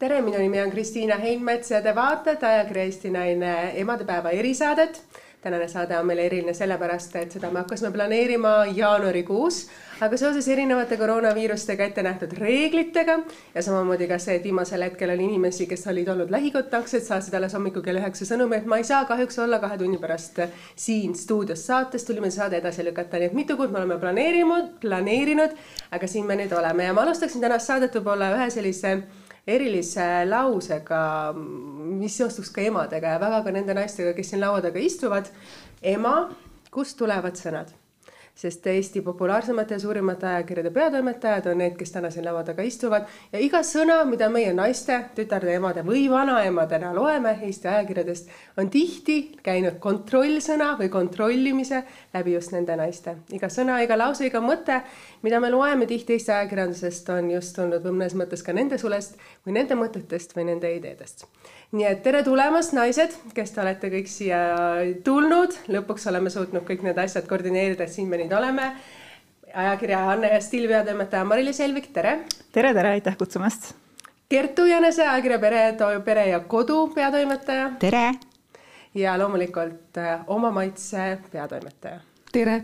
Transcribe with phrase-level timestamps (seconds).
[0.00, 3.50] tere, minu nimi on Kristiina Heinmets ja te vaatate ajakirja Eesti Naine
[3.82, 5.02] emadepäeva erisaadet.
[5.40, 9.60] tänane saade on meil eriline sellepärast, et seda me hakkasime planeerima jaanuarikuus,
[10.04, 13.18] aga seoses erinevate koroonaviirustega ette nähtud reeglitega
[13.54, 17.56] ja samamoodi ka see, et viimasel hetkel oli inimesi, kes olid olnud lähikontaktsed, saatsid alles
[17.56, 20.42] hommikul kell üheksa sõnumi, et ma ei saa kahjuks olla kahe tunni pärast
[20.76, 25.56] siin stuudios saates, tulime saade edasi lükata, nii et mitu kuud me oleme planeerinud, planeerinud,
[25.90, 28.98] aga siin me nüüd oleme ja ma alustaksin tänast saadet võib-olla ühe sellise
[29.46, 31.00] erilise lausega,
[31.34, 35.30] mis seostuks ka emadega ja väga ka nende naistega, kes siin laua taga istuvad.
[35.82, 36.30] ema,
[36.70, 37.79] kust tulevad sõnad?
[38.40, 43.08] Sest Eesti populaarsemate ja suurimate ajakirjade peatoimetajad on need, kes täna siin laua taga istuvad
[43.32, 49.18] ja iga sõna, mida meie naiste, tütarde, emade või vanaemadena loeme Eesti ajakirjadest, on tihti
[49.44, 51.82] käinud kontrollsõna või kontrollimise
[52.14, 53.16] läbi just nende naiste.
[53.36, 54.80] iga sõna, iga lause, iga mõte,
[55.22, 59.60] mida me loeme tihti Eesti ajakirjandusest, on just tulnud mõnes mõttes ka nende sulest või
[59.60, 61.28] nende mõtetest või nende ideedest
[61.76, 64.40] nii et tere tulemast, naised, kes te olete kõik siia
[65.06, 68.72] tulnud, lõpuks oleme suutnud kõik need asjad koordineerida, et siin me nüüd oleme.
[69.50, 72.18] ajakirja Anne ja Still peatoimetaja Mari-Liis Helvik, tere.
[72.52, 73.74] tere, tere, aitäh kutsumast.
[74.30, 75.62] Kertu Jänese, ajakirja Pere,
[76.04, 77.70] Pere ja Kodu peatoimetaja.
[77.78, 78.12] tere.
[78.94, 82.00] ja loomulikult äh, Oma Maitse peatoimetaja.
[82.32, 82.62] tere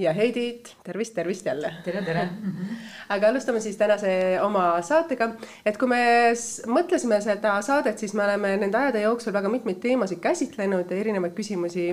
[0.00, 1.72] ja Heidit, tervist, tervist jälle.
[1.84, 2.22] tere, tere.
[2.24, 2.76] -hmm.
[3.08, 5.30] aga alustame siis tänase oma saatega,
[5.66, 6.32] et kui me
[6.66, 11.34] mõtlesime seda saadet, siis me oleme nende ajade jooksul väga mitmeid teemasid käsitlenud ja erinevaid
[11.36, 11.90] küsimusi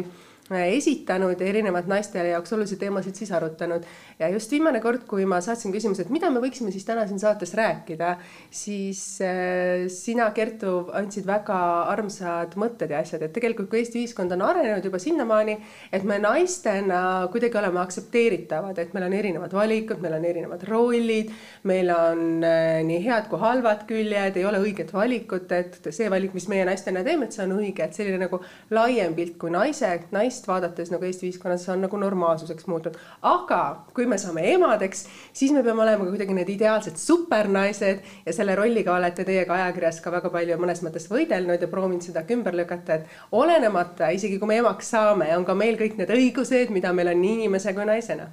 [0.56, 3.84] esitanud ja erinevad naiste jaoks olulisi teemasid siis arutanud.
[4.20, 7.20] ja just viimane kord, kui ma saatsin küsimuse, et mida me võiksime siis täna siin
[7.20, 8.16] saates rääkida,
[8.50, 11.58] siis äh, sina, Kertu, andsid väga
[11.92, 15.58] armsad mõtted ja asjad, et tegelikult kui Eesti ühiskond on arenenud juba sinnamaani,
[15.94, 21.34] et me naistena kuidagi oleme aktsepteeritavad, et meil on erinevad valikud, meil on erinevad rollid,
[21.70, 26.34] meil on äh, nii head kui halvad küljed, ei ole õiget valikut, et see valik,
[26.38, 28.42] mis meie naistena teeme, et see on õige, et selline nagu
[28.74, 32.98] laiem pilt kui naise, naist naist vaadates nagu Eesti ühiskonnas on nagu normaalsuseks muutunud.
[33.22, 38.34] aga kui me saame emadeks, siis me peame olema ka kuidagi need ideaalsed supernaised ja
[38.34, 42.26] selle rolliga olete teie ka ajakirjas ka väga palju mõnes mõttes võidelnud ja proovinud seda
[42.32, 46.70] ümber lükata, et olenemata, isegi kui me emaks saame, on ka meil kõik need õigused,
[46.70, 48.30] mida meil on nii inimese kui naisena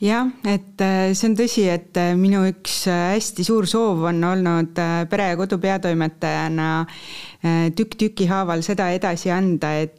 [0.00, 4.22] jah, et äh, see on tõsi, et äh, minu üks äh, hästi suur soov on
[4.24, 6.70] olnud pere ja kodu peatoimetajana
[7.76, 9.96] tükk tüki haaval seda edasi anda, et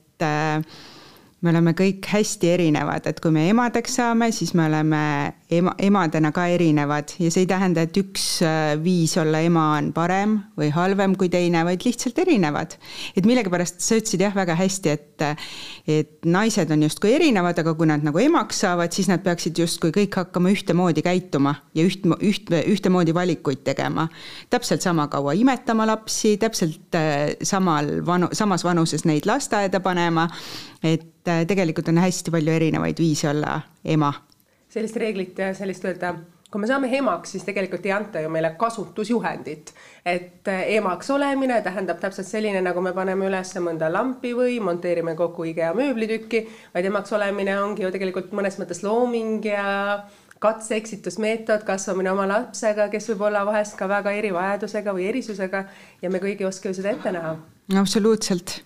[1.42, 5.02] me oleme kõik hästi erinevad, et kui me emadeks saame, siis me oleme
[5.50, 9.90] ema, emadena ka erinevad ja see ei tähenda, et üks äh, viis olla ema on
[9.96, 12.76] parem või halvem kui teine, vaid lihtsalt erinevad.
[13.18, 15.26] et millegipärast sa ütlesid jah, väga hästi, et,
[15.90, 19.94] et naised on justkui erinevad, aga kui nad nagu emaks saavad, siis nad peaksid justkui
[19.96, 24.06] kõik hakkama ühtemoodi käituma ja üht, üht, ühtemoodi valikuid tegema.
[24.54, 30.30] täpselt sama kaua imetama lapsi, täpselt äh, samal vanu, samas vanuses neid lasteaeda panema,
[30.86, 34.14] et et äh, tegelikult on hästi palju erinevaid viise olla ema.
[34.72, 36.16] sellist reeglit ja sellist öelda,
[36.52, 39.74] kui me saame emaks, siis tegelikult ei anta ju meile kasutusjuhendit.
[40.06, 45.16] et äh, emaks olemine tähendab täpselt selline, nagu me paneme üles mõnda lampi või monteerime
[45.16, 50.08] kokku IKEA mööblitükki, vaid emaks olemine ongi ju tegelikult mõnes mõttes looming ja
[50.42, 55.68] katse-eksitusmeetod, kasvamine oma lapsega, kes võib olla vahest ka väga erivajadusega või erisusega
[56.02, 57.38] ja me kõik ei oska ju seda ette näha.
[57.78, 58.64] absoluutselt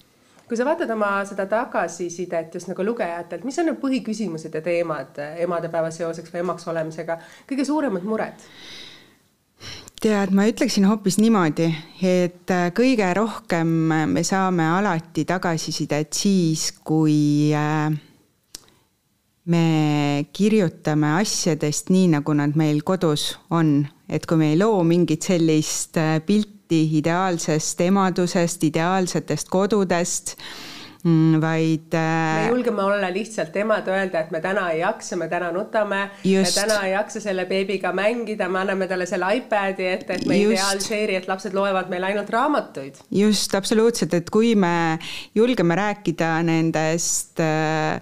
[0.47, 5.17] kui sa vaatad oma seda tagasisidet just nagu lugejatelt, mis on need põhiküsimused ja teemad
[5.41, 7.19] emadepäeva seoseks või emaks olemisega,
[7.50, 8.50] kõige suuremad mured?
[10.05, 11.69] tead, ma ütleksin hoopis niimoodi,
[12.05, 13.72] et äh, kõige rohkem
[14.11, 17.89] me saame alati tagasisidet siis, kui äh,
[19.50, 19.66] me
[20.34, 23.79] kirjutame asjadest nii, nagu nad meil kodus on,
[24.09, 25.97] et kui me ei loo mingit sellist
[26.28, 30.36] pilti, pilti ideaalsest emadusest, ideaalsetest kodudest
[31.03, 31.94] mm, vaid.
[31.94, 36.09] me äh, julgeme olla lihtsalt emad, öelda, et me täna ei jaksa, me täna nutame.
[36.24, 40.40] me täna ei jaksa selle beebiga mängida, me anname talle selle iPad'i ette, et me
[40.41, 40.58] just.
[40.58, 43.02] ideaalseeri, et lapsed loevad meil ainult raamatuid.
[43.11, 44.97] just, absoluutselt, et kui me
[45.35, 48.02] julgeme rääkida nendest äh,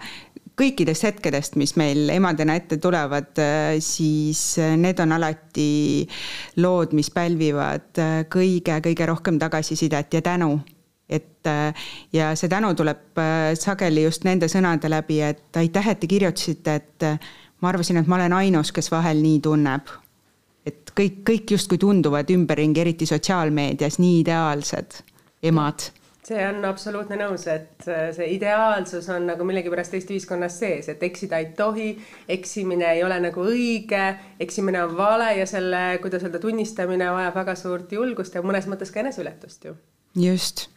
[0.60, 6.06] kõikidest hetkedest, mis meil emadena ette tulevad, äh, siis äh, need on alati
[6.62, 8.02] lood, mis pälvivad
[8.34, 10.60] kõige-kõige äh, rohkem tagasisidet ja tänu.
[11.14, 11.46] et
[12.14, 13.20] ja see tänu tuleb
[13.60, 17.06] sageli just nende sõnade läbi, et aitäh, et te kirjutasite, et
[17.62, 19.92] ma arvasin, et ma olen ainus, kes vahel nii tunneb.
[20.66, 25.04] et kõik, kõik justkui tunduvad ümberringi, eriti sotsiaalmeedias, nii ideaalsed
[25.44, 25.92] emad
[26.28, 31.04] see on absoluutne nõus, et äh, see ideaalsus on nagu millegipärast Eesti ühiskonnas sees, et
[31.04, 31.90] eksida ei tohi,
[32.32, 34.04] eksimine ei ole nagu õige,
[34.44, 38.94] eksimine on vale ja selle, kuidas öelda, tunnistamine vajab väga suurt julgust ja mõnes mõttes
[38.94, 39.76] ka eneseületust ju.
[40.16, 40.68] just.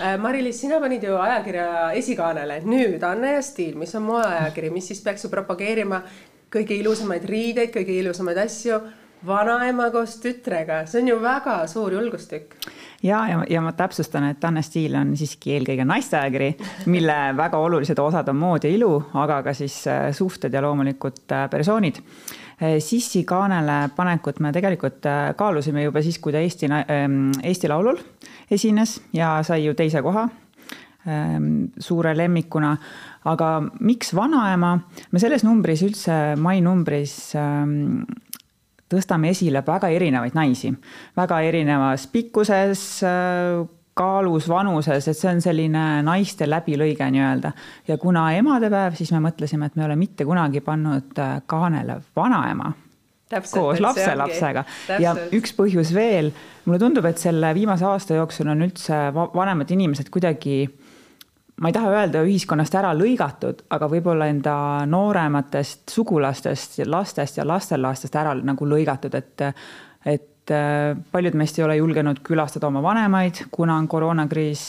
[0.00, 1.68] Äh, Mari-Liis, sina panid ju ajakirja
[1.98, 6.04] esikaanele, nüüd Anne ja Stiil, mis on moeajakiri, mis siis peaks ju propageerima
[6.52, 8.78] kõige ilusamaid riideid, kõige ilusamaid asju
[9.26, 12.56] vanaema koos tütrega, see on ju väga suur julgustükk.
[13.02, 16.50] ja, ja, ja ma täpsustan, et Anne Stiil on siiski eelkõige naisteajakiri,
[16.92, 18.92] mille väga olulised osad on mood ja ilu,
[19.22, 22.02] aga ka siis äh, suhted ja loomulikult äh, persoonid.
[22.62, 27.98] Äh, Sissi kaanele panekut me tegelikult kaalusime juba siis, kui ta Eesti, ähm, Eesti Laulul
[28.50, 30.28] esines ja sai ju teise koha
[31.06, 32.76] ähm, suure lemmikuna.
[33.24, 33.48] aga
[33.86, 34.72] miks vanaema,
[35.12, 38.02] me selles numbris üldse, mai numbris ähm,
[38.92, 40.72] tõstame esile väga erinevaid naisi,
[41.16, 42.82] väga erinevas pikkuses,
[43.94, 47.52] kaalus, vanuses, et see on selline naiste läbilõige nii-öelda.
[47.88, 52.00] ja kuna emadepäev, siis me mõtlesime, et me ei ole mitte kunagi pannud äh, kaanele
[52.16, 52.72] vanaema
[53.32, 54.64] Täpselt, koos lapselapsega.
[55.00, 56.32] Ja üks põhjus veel,
[56.66, 60.66] mulle tundub, et selle viimase aasta jooksul on üldse vanemad inimesed kuidagi
[61.60, 64.54] ma ei taha öelda ühiskonnast ära lõigatud, aga võib-olla enda
[64.88, 69.46] noorematest sugulastest, lastest ja lastelastest ära nagu lõigatud, et,
[70.08, 74.66] et äh, paljud meist ei ole julgenud külastada oma vanemaid, kuna on koroonakriis.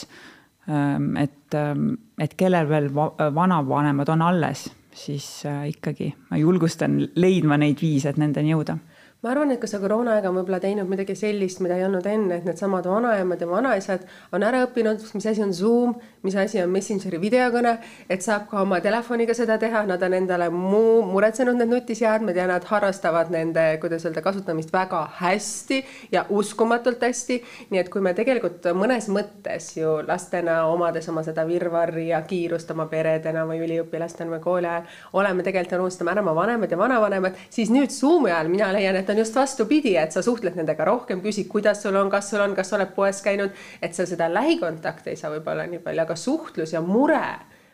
[0.69, 1.89] Ähm, et, ähm,
[2.19, 8.21] et kellel veel vanavanemad on alles, siis äh, ikkagi ma julgustan leidma neid viise, et
[8.21, 8.77] nendeni jõuda
[9.23, 12.41] ma arvan, et ka see koroonaaeg on võib-olla teinud midagi sellist, mida ei olnud enne,
[12.41, 14.01] et needsamad vanaemad ja vanaisad
[14.35, 15.93] on ära õppinud, mis asi on Zoom,
[16.27, 17.77] mis asi on Messengeri videokõne,
[18.11, 22.49] et saab ka oma telefoniga seda teha, nad on endale muu muretsenud need nutiseadmed ja
[22.51, 25.79] nad harrastavad nende, kuidas öelda, kasutamist väga hästi
[26.11, 27.39] ja uskumatult hästi.
[27.71, 32.75] nii et kui me tegelikult mõnes mõttes ju lastena, omades oma seda virvarri ja kiirust
[32.75, 37.39] oma peredena või üliõpilastena või kooli ajal, oleme tegelikult unustame ära oma vanemad ja vanavanemad,
[37.49, 41.21] siis nüüd Zoomi ajal mina leian, et on just vastupidi, et sa suhtled nendega rohkem,
[41.21, 44.29] küsid, kuidas sul on, kas sul on, kas sa oled poes käinud, et sa seda
[44.33, 47.23] lähikontakti ei saa võib-olla nii palju, aga suhtlus ja mure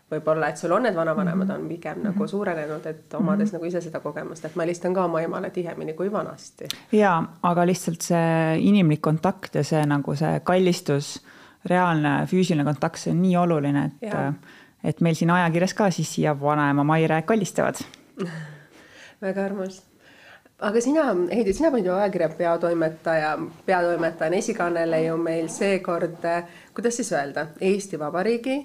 [0.09, 1.61] võib-olla, et sul on need vanavanemad -hmm.
[1.61, 2.05] on pigem mm -hmm.
[2.05, 2.27] nagu mhm.
[2.27, 3.53] suurenenud, et omades mm -hmm.
[3.53, 6.65] nagu ise seda kogemust, et ma helistan ka oma emale tihemini kui vanasti.
[6.91, 11.25] ja, aga lihtsalt see inimlik kontakt ja see nagu see kallistus,
[11.65, 14.13] reaalne füüsiline kontakt, see on nii oluline, et,
[14.83, 17.75] et meil siin ajakirjas ka siis siia vanaema Maire kallistavad
[19.21, 19.88] väga armas
[20.59, 26.25] aga sina, Heidi, sina panid ju ajakirja peatoimetaja, peatoimetajana esikaanele ju meil seekord,
[26.75, 28.59] kuidas siis öelda, Eesti Vabariigi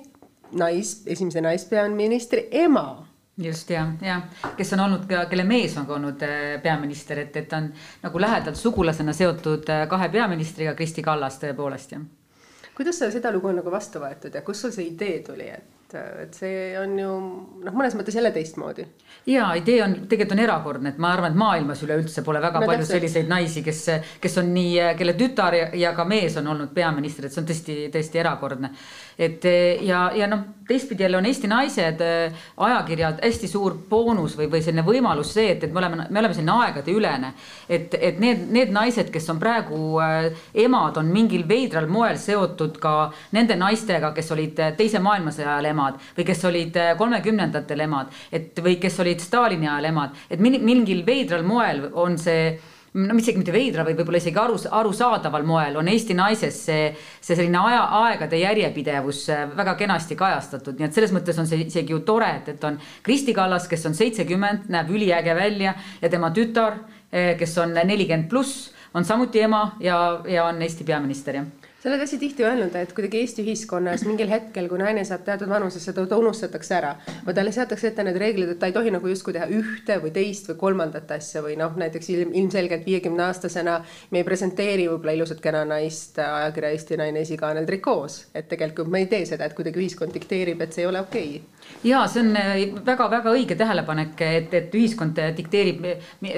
[0.59, 3.07] nais, esimese naispeaministri ema.
[3.39, 4.21] Just ja, ja
[4.57, 7.73] kes on olnud ka, kelle mees on ka olnud äh, peaminister, et, et ta on
[8.03, 12.05] nagu lähedalt sugulasena seotud äh, kahe peaministriga, Kristi Kallas tõepoolest jah.
[12.77, 16.37] kuidas seda lugu on nagu vastu võetud ja kust sul see idee tuli, et et
[16.37, 17.11] see on ju
[17.65, 18.87] noh, mõnes mõttes jälle teistmoodi.
[19.31, 22.67] ja idee on tegelikult on erakordne, et ma arvan, et maailmas üleüldse pole väga no,
[22.67, 22.99] palju täpselt.
[22.99, 23.83] selliseid naisi, kes,
[24.21, 27.49] kes on nii, kelle tütar ja, ja ka mees on olnud peaminister, et see on
[27.51, 28.71] tõesti, tõesti erakordne.
[29.19, 29.45] Et
[29.85, 32.01] ja, ja noh, teistpidi jälle on Eesti naised,
[32.57, 36.35] ajakirjad hästi suur boonus või, või selline võimalus see, et, et me oleme, me oleme
[36.35, 37.33] selline aegadeülene.
[37.69, 40.31] et, et need, need naised, kes on praegu äh,
[40.65, 46.01] emad, on mingil veidral moel seotud ka nende naistega, kes olid teise maailmasõja ajal emad
[46.17, 51.45] või kes olid kolmekümnendatel emad, et või kes olid Stalini ajal emad, et mingil veidral
[51.45, 52.55] moel on see
[52.95, 57.35] no isegi mitte veidra, vaid võib-olla isegi aru, arusaadaval moel on Eesti naises see, see
[57.35, 61.95] selline aja, aegade järjepidevus äh, väga kenasti kajastatud, nii et selles mõttes on see isegi
[61.95, 66.31] ju tore, et, et on Kristi Kallas, kes on seitsekümmend, näeb üliäge välja ja tema
[66.35, 66.79] tütar,
[67.11, 69.99] äh, kes on nelikümmend pluss, on samuti ema ja,
[70.31, 74.31] ja on Eesti peaminister, jah sa oled hästi tihti öelnud, et kuidagi Eesti ühiskonnas mingil
[74.33, 76.95] hetkel, kui naine saab teatud vanusesse, ta unustatakse ära.
[77.27, 80.15] Või talle seatakse ette need reeglid, et ta ei tohi nagu justkui teha ühte või
[80.15, 85.19] teist või kolmandat asja või noh, näiteks ilm, ilmselgelt viiekümne aastasena me ei presenteeri võib-olla
[85.19, 89.59] ilusat kena naist ajakirja Eesti Naine esikaanel trikoos, et tegelikult me ei tee seda, et
[89.61, 91.37] kuidagi ühiskond dikteerib, et see ei ole okei.
[91.37, 92.33] okay ja see on
[92.87, 95.85] väga-väga äh, õige tähelepanek, et, et ühiskond dikteerib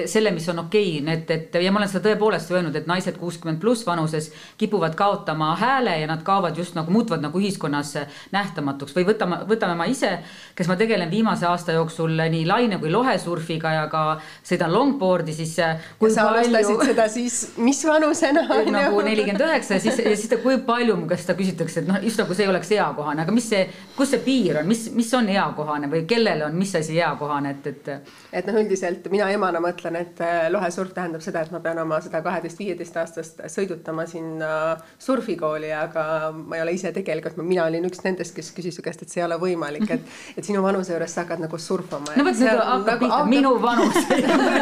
[0.05, 3.15] selle, mis on okei okay., et, et ja ma olen seda tõepoolest öelnud, et naised
[3.19, 4.29] kuuskümmend pluss vanuses
[4.59, 7.93] kipuvad kaotama hääle ja nad kaovad just nagu, muutuvad nagu ühiskonnas
[8.31, 10.17] nähtamatuks või võtame, võtame ma ise,
[10.55, 14.03] kes ma tegelen viimase aasta jooksul nii laine kui lohesurfiga ja ka
[14.45, 15.55] sõidan longboard'i, siis.
[15.63, 15.79] Äh,
[16.13, 16.91] sa alustasid palju...
[16.91, 18.43] seda siis mis vanusena?
[18.77, 21.99] nagu nelikümmend üheksa ja siis, ja siis kui palju mu käest seda küsitakse, et noh,
[22.03, 23.63] just nagu see ei oleks eakohane, aga mis see,
[23.97, 27.67] kus see piir on, mis, mis on eakohane või kellele on mis asi eakohane, et,
[27.67, 28.11] et.
[28.41, 31.99] et noh, üldiselt mina emana mõtlen, et äh, lohesurf tähendab seda, et ma pean oma
[32.01, 34.49] seda kaheteist, viieteist aastast sõidutama sinna
[34.97, 38.83] surf surfikooli, aga ma ei ole ise tegelikult, mina olin üks nendest, kes küsis su
[38.85, 42.15] käest, et see ei ole võimalik, et, et sinu vanuse juures sa hakkad nagu surfama.
[42.15, 43.97] no vot, nüüd hakkab nagu, pihta minu vanus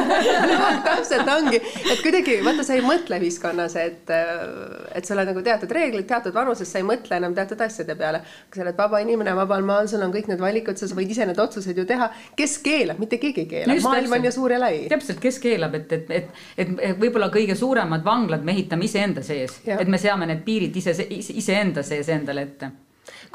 [0.87, 4.13] täpselt ongi, et kuidagi vaata, sa ei mõtle ühiskonnas, et,
[4.95, 8.23] et sul on nagu teatud reeglid, teatud vanuses sa ei mõtle enam teatud asjade peale.
[8.49, 11.27] kui sa oled vaba inimene, vabal maal, sul on kõik need valikud, sa võid ise
[11.27, 12.09] need otsused ju teha.
[12.37, 14.85] kes keelab, mitte keegi ei keela, maailm on ju suur ja lai.
[14.91, 19.25] täpselt, kes keelab, et, et, et, et, et võib-olla kõige suuremad vanglad me ehitame iseenda
[19.25, 22.71] sees, et me seame need piirid ise, iseenda sees endale ette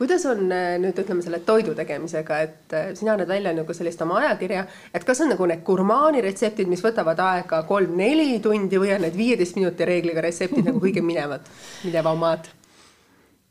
[0.00, 4.00] kuidas on äh, nüüd ütleme selle toidu tegemisega, et äh, sina annad välja nagu sellist
[4.02, 4.64] oma ajakirja,
[4.94, 9.18] et kas on nagu need gurmaani retseptid, mis võtavad aega kolm-neli tundi või on need
[9.18, 11.44] viieteist minuti reegliga retseptid nagu kõige minevad,
[11.84, 12.48] minevamad?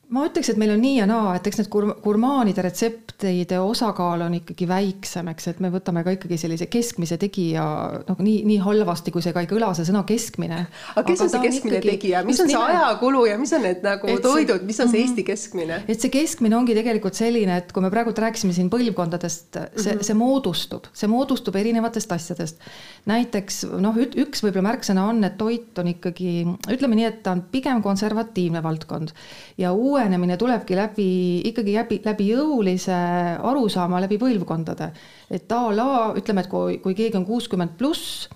[0.09, 4.23] Ma ütleks, et meil on nii ja naa, et eks need gur-, gurmaanide retseptide osakaal
[4.25, 7.65] on ikkagi väiksem, eks, et me võtame ka ikkagi sellise keskmise tegija
[8.07, 10.63] nagu nii, nii halvasti, kui see ka ei kõla, see sõna keskmine.
[10.95, 12.79] aga kes on see keskmine ikkagi, tegija, mis on see nime...
[12.79, 15.81] ajakulu ja mis on need nagu et toidud, mis on see Eesti keskmine?
[15.85, 19.85] et see keskmine ongi tegelikult selline, et kui me praegult rääkisime siin põlvkondadest, see mm,
[19.85, 20.09] -hmm.
[20.09, 22.65] see moodustub, see moodustub erinevatest asjadest.
[23.09, 26.33] näiteks noh, üks võib-olla märksõna on, et toit on ikkagi,
[26.73, 29.13] ütleme nii, et ta on pigem konservatiivne valdkond
[29.61, 31.07] ja uue uuenemine tulebki läbi,
[31.49, 32.95] ikkagi läbi, läbi jõulise
[33.43, 34.91] arusaama läbi põlvkondade.
[35.29, 38.29] et a la ütleme, et kui, kui keegi on kuuskümmend pluss,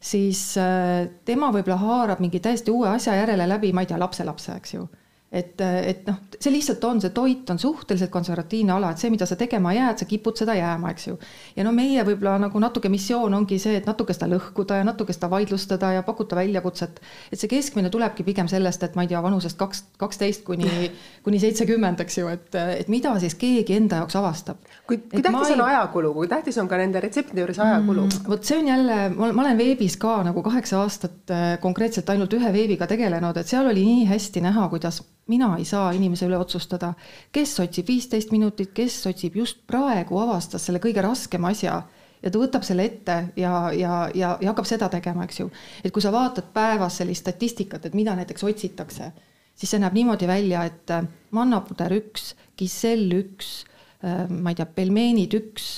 [0.00, 4.52] siis äh, tema võib-olla haarab mingi täiesti uue asja järele läbi, ma ei tea, lapselapse,
[4.60, 4.88] eks ju
[5.36, 9.26] et, et noh, see lihtsalt on, see toit on suhteliselt konservatiivne ala, et see, mida
[9.28, 11.16] sa tegema jääd, sa kipud seda jääma, eks ju.
[11.56, 15.14] ja no meie võib-olla nagu natuke missioon ongi see, et natuke seda lõhkuda ja natuke
[15.16, 17.00] seda vaidlustada ja pakkuda väljakutset.
[17.32, 20.90] et see keskmine tulebki pigem sellest, et ma ei tea, vanusest kaks, kaksteist kuni,
[21.26, 24.62] kuni seitsekümmend, eks ju, et, et mida siis keegi enda jaoks avastab.
[24.86, 25.58] kui, kui tähtis ei...
[25.58, 28.30] on ajakulu, kui tähtis on ka nende retseptide juures ajakulu mm,?
[28.30, 32.52] vot see on jälle, ma olen veebis ka nagu kaheksa aastat äh, konkreetselt ainult ühe
[32.52, 36.92] veebiga tegelenud, et seal oli nii hästi näha, kuidas mina ei saa inimese üle otsustada,
[37.32, 41.80] kes otsib viisteist minutit, kes otsib just praegu, avastas selle kõige raskema asja
[42.22, 45.48] ja ta võtab selle ette ja, ja, ja, ja hakkab seda tegema, eks ju.
[45.84, 49.10] et kui sa vaatad päevas sellist statistikat, et mida näiteks otsitakse,
[49.54, 51.06] siis see näeb niimoodi välja, et äh,
[51.36, 53.58] mannapuder üks, gisell üks,
[54.04, 55.70] äh, ma ei tea, pelmeenid üks,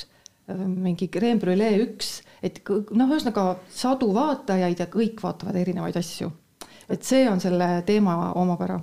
[0.50, 6.31] äh, mingi creme brulee üks, et noh, ühesõnaga sadu vaatajaid ja kõik vaatavad erinevaid asju.
[6.88, 8.78] et see on selle teema omapära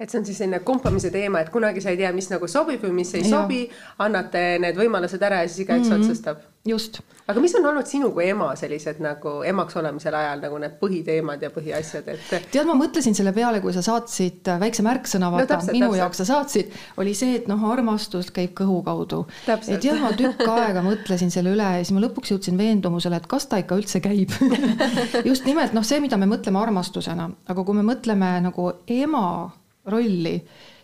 [0.00, 2.80] et see on siis selline kompamise teema, et kunagi sa ei tea, mis nagu sobib
[2.86, 3.34] või mis ei ja.
[3.34, 3.64] sobi,
[4.00, 6.08] annate need võimalused ära ja siis igaüks mm -hmm.
[6.08, 6.46] otsustab.
[6.64, 7.00] just.
[7.28, 11.42] aga mis on olnud sinu kui ema sellised nagu emaks olemisel ajal nagu need põhiteemad
[11.42, 12.48] ja põhiasjad, et?
[12.52, 16.00] tead, ma mõtlesin selle peale, kui sa saatsid väikse märksõna, vaata no, täpselt, minu täpselt.
[16.00, 19.26] jaoks sa saatsid, oli see, et noh, armastus käib kõhu kaudu.
[19.68, 23.26] et jah, ma tükk aega mõtlesin selle üle ja siis ma lõpuks jõudsin veendumusele, et
[23.26, 24.32] kas ta ikka üldse käib
[25.30, 29.59] just nimelt noh, see, mida me mõtleme armastusena, aga kui me mõtleme nagu ema
[29.92, 30.36] rolli,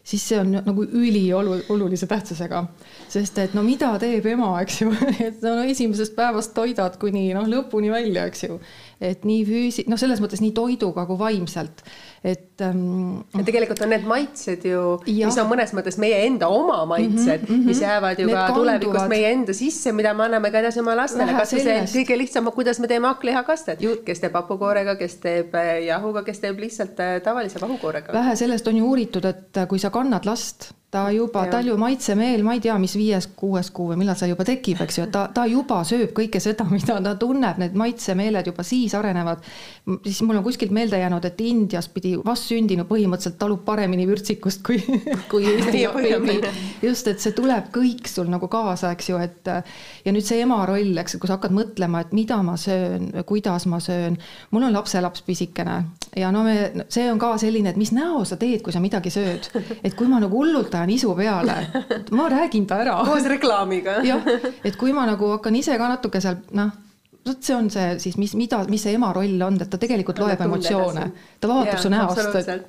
[0.06, 2.64] siis see on nagu üliolulise tähtsusega.
[3.08, 4.92] sest et no mida teeb ema, eks ju,
[5.28, 8.60] et no esimesest päevast toidad kuni noh, lõpuni välja, eks ju.
[9.00, 11.82] Et nii füüsi-, noh, selles mõttes nii toiduga kui vaimselt.
[12.26, 13.20] Et ähm,.
[13.36, 17.50] ja tegelikult on need maitsed ju, mis on mõnes mõttes meie enda oma maitsed mm,
[17.50, 20.96] -hmm, mis jäävad ju ka tulevikus meie enda sisse, mida me anname ka edasi oma
[20.98, 25.54] lastele, kas või see kõige lihtsam, kuidas me teeme hakklihakastet, kes teeb hapukoorega, kes teeb
[25.54, 28.16] äh, jahuga, kes teeb lihtsalt äh, tavalise vahukoorega.
[28.16, 32.42] vähe sellest on ju uuritud, et kui sa kannad last ta juba, tal ju maitsemeel,
[32.46, 35.26] ma ei tea, mis viies-kuues kuu või millal see juba tekib, eks ju, et ta,
[35.34, 39.42] ta juba sööb kõike seda, mida ta tunneb, need maitsemeeled juba siis arenevad.
[39.86, 44.80] Siis mul on kuskilt meelde jäänud, et Indias pidi vastsündinu põhimõtteliselt talub paremini vürtsikust kui,
[45.30, 46.38] kui Eesti beebi.
[46.82, 49.50] just, et see tuleb kõik sul nagu kaasa, eks ju, et
[50.04, 53.68] ja nüüd see ema roll, eks, kui sa hakkad mõtlema, et mida ma söön, kuidas
[53.70, 54.18] ma söön.
[54.50, 55.76] mul on lapselaps pisikene
[56.18, 59.12] ja no me, see on ka selline, et mis näo sa teed, kui sa midagi
[59.14, 59.50] sööd.
[59.82, 61.60] et kui ma nagu hullult ajan isu peale,
[62.10, 62.98] ma räägin ta ära.
[63.06, 64.00] koos reklaamiga.
[64.02, 64.26] jah,
[64.64, 66.74] et kui ma nagu hakkan ise ka natuke seal noh
[67.26, 70.20] vot see on see siis, mis, mida, mis see ema roll on, et ta tegelikult
[70.22, 71.06] loeb emotsioone.
[71.40, 72.20] ta vaatab su näost.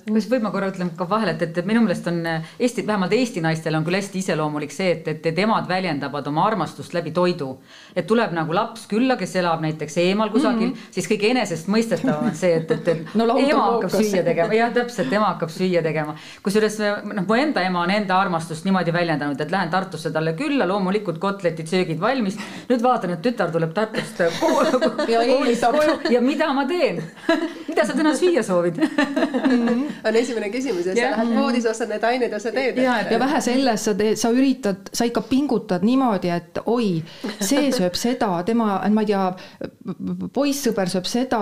[0.07, 3.43] kas võib ma korra ütlen ka vahele, et, et minu meelest on Eesti, vähemalt Eesti
[3.43, 7.57] naistel on küll hästi iseloomulik see, et, et, et emad väljendavad oma armastust läbi toidu.
[7.95, 10.91] et tuleb nagu laps külla, kes elab näiteks eemal kusagil mm, -hmm.
[10.91, 15.13] siis kõige enesestmõistetavam on see, et, et, et no, ema hakkab süüa tegema, jah, täpselt,
[15.13, 16.15] ema hakkab süüa tegema.
[16.43, 20.67] kusjuures noh, mu enda ema on enda armastust niimoodi väljendanud, et lähen Tartusse talle külla,
[20.67, 22.37] loomulikult kotletid, söögid valmis.
[22.69, 24.21] nüüd vaatan, et tütar tuleb Tartust
[25.07, 25.75] ja eelistab.
[26.09, 27.03] ja mida ma teen
[27.77, 28.79] mida sa täna süüa soovid
[30.07, 32.79] on esimene küsimus ja sa lähed poodis, ostad need ained ja sa teed.
[32.81, 37.03] ja, ja vähe sellest, sa teed, sa üritad, sa ikka pingutad niimoodi, et oi,
[37.37, 39.25] see sööb seda, tema, ma ei tea,
[40.33, 41.41] poissõber sööb seda,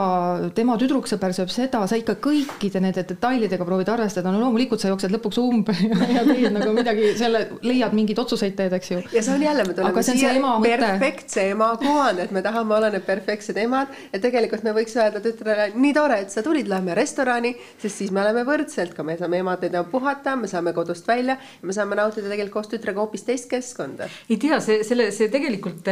[0.57, 5.13] tema tüdruksõber sööb seda, sa ikka kõikide nende detailidega proovid arvestada, no loomulikult sa jooksed
[5.15, 5.77] lõpuks umbe
[6.15, 9.01] ja, teed nagu midagi, selle, leiad mingeid otsuseid teed, eks ju.
[9.15, 10.35] ja see on jälle, me tuleme siia
[10.65, 13.93] perfektse ema kuvand, et me tahame olla need perfektsed emad.
[14.13, 18.13] Ja tegelikult me võiks öelda tütrele, nii tore, et sa tulid, lähme restorani, sest siis
[18.15, 21.97] me oleme võrdselt, ka me saame emadena puhata, me saame kodust välja ja me saame
[21.99, 24.07] nautida tegelikult koos tütrega hoopis teist keskkonda.
[24.29, 25.89] ei tea, see, selle, see tegelikult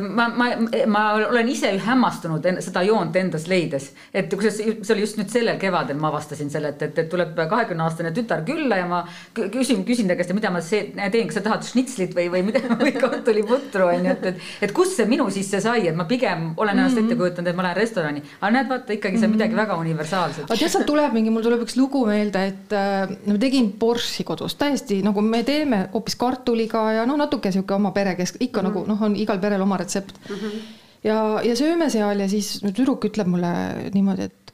[0.00, 0.48] ma, ma,
[0.90, 5.58] ma olen ise hämmastunud seda joont endas leides, et kusjuures see oli just nüüd sellel
[5.60, 9.02] kevadel ma avastasin selle, et, et, et tuleb kahekümne aastane tütar külla ja ma
[9.36, 12.94] küsin, küsin ta käest, mida ma teen, kas sa tahad šnitslit või, või mida või
[12.96, 16.78] kartuliputru on ju, et, et, et kust see minu sisse sai, et ma pigem olen
[16.78, 19.78] ennast ette kujutanud, et ma lähen restorani, aga näed, vaata ikkagi see on midagi väga
[19.80, 20.44] universaalset.
[20.46, 24.26] aga tead, sealt tuleb mingi, mul tuleb üks lugu meelde, et äh, ma tegin borši
[24.28, 28.66] kodus täiesti nagu me teeme hoopis kartuliga ja noh, natuke sihuke oma perekesk, ikka mm
[28.68, 28.74] -hmm.
[28.74, 30.36] nagu noh, on igal perel oma retsept mm.
[30.36, 30.62] -hmm.
[31.04, 33.52] ja, ja sööme seal ja siis tüdruk ütleb mulle
[33.94, 34.44] niimoodi, et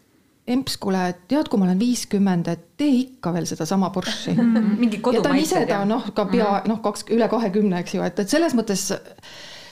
[0.50, 4.57] emps, kuule, tead, kui ma olen viiskümmend, et tee ikka veel sedasama borši mm.
[4.57, 4.75] -hmm.
[4.79, 5.17] mingi kodumaised.
[5.17, 6.69] ja ta on ise ta noh, ka pea mm -hmm.
[6.69, 8.93] noh, kaks üle kahekümne, eks ju, et, et selles mõttes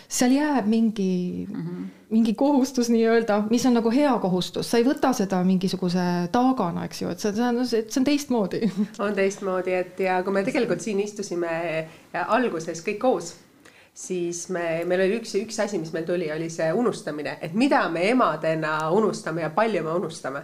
[0.08, 1.88] seal jääb mingi mm, -hmm.
[2.10, 7.02] mingi kohustus nii-öelda, mis on nagu hea kohustus, sa ei võta seda mingisuguse taagana, eks
[7.02, 8.62] ju, et see, see on, see on teistmoodi.
[9.06, 11.88] on teistmoodi, et ja kui me tegelikult siin istusime
[12.26, 13.34] alguses kõik koos
[13.98, 17.82] siis me, meil oli üks, üks asi, mis meil tuli, oli see unustamine, et mida
[17.88, 20.42] me emadena unustame ja palju me unustame.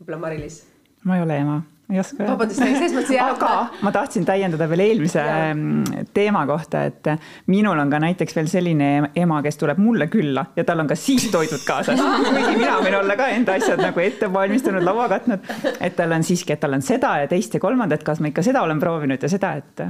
[0.00, 0.62] võib-olla Mari-Liis?
[1.04, 1.60] ma ei ole ema
[1.90, 2.32] ei oska öelda.
[2.32, 3.32] vabandust, selles mõttes jah.
[3.34, 5.52] aga ma tahtsin täiendada veel eelmise ja.
[5.54, 7.12] Mm, teema kohta, et
[7.52, 10.96] minul on ka näiteks veel selline ema, kes tuleb mulle külla ja tal on ka
[10.98, 12.00] siis toidud kaasas.
[12.32, 15.48] kuigi mina võin olla ka enda asjad nagu ette valmistanud, laua katnud,
[15.78, 18.44] et tal on siiski, et tal on seda ja teist ja kolmandat, kas ma ikka
[18.46, 19.86] seda olen proovinud ja seda, et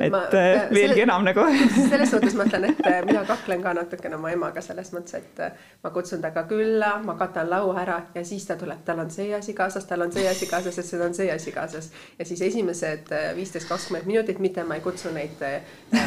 [0.00, 1.44] et ma, äh, veelgi selle, enam nagu
[1.90, 5.42] selles suhtes ma ütlen, et äh, mina kaklen ka natukene oma emaga selles mõttes, et
[5.42, 9.00] äh, ma kutsun ta ka külla, ma katan laua ära ja siis ta tuleb, tal
[9.02, 11.90] on see asi kaasas, tal on see asi kaasas, et seal on see asi kaasas.
[12.18, 15.42] ja siis esimesed viisteist, kakskümmend minutit, mitte ma ei kutsu neid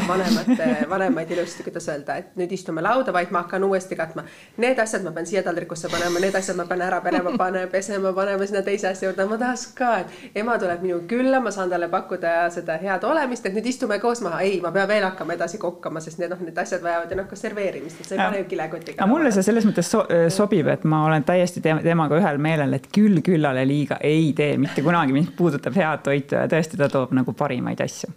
[0.08, 0.54] vanemat,
[0.90, 4.26] vanemaid ilusti, kuidas öelda, et nüüd istume lauda, vaid ma hakkan uuesti katma.
[4.58, 8.14] Need asjad ma pean siia taldrikusse panema, need asjad ma pean ära panema, pane, pesema,
[8.16, 11.72] panema sinna teise asja juurde, ma tahaks ka, et ema tuleb minu külla, ma saan
[11.72, 15.08] talle pakkuda seda head olemist, et nüüd istume istume koos maha, ei, ma pean veel
[15.08, 18.22] hakkama edasi kokkama, sest need noh, need asjad vajavad ennast ka serveerimist, et sa ei
[18.22, 18.98] pane ju kilekotiga.
[19.00, 20.04] aga mulle see selles mõttes so
[20.36, 24.84] sobib, et ma olen täiesti temaga ühel meelel, et küll küllale liiga ei tee mitte
[24.86, 28.12] kunagi, mis puudutab head toitu ja tõesti, ta toob nagu parimaid asju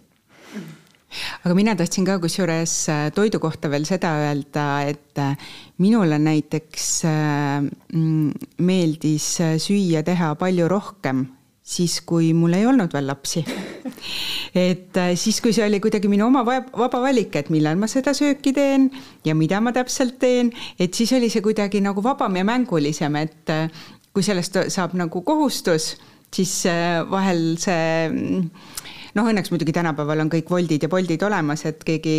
[1.45, 5.37] aga mina tahtsin ka kusjuures äh, toidu kohta veel seda öelda, et äh,
[5.83, 9.29] minule näiteks äh, mm, meeldis
[9.63, 11.27] süüa teha palju rohkem
[11.63, 13.45] siis, kui mul ei olnud veel lapsi.
[14.67, 18.13] et äh, siis, kui see oli kuidagi minu oma vaba valik, et millal ma seda
[18.17, 18.89] sööki teen
[19.25, 23.53] ja mida ma täpselt teen, et siis oli see kuidagi nagu vabam ja mängulisem, et
[23.53, 23.67] äh,
[24.13, 25.93] kui sellest saab nagu kohustus,
[26.33, 31.83] siis äh, vahel see noh, õnneks muidugi tänapäeval on kõik Woldid ja Boltid olemas, et
[31.85, 32.17] keegi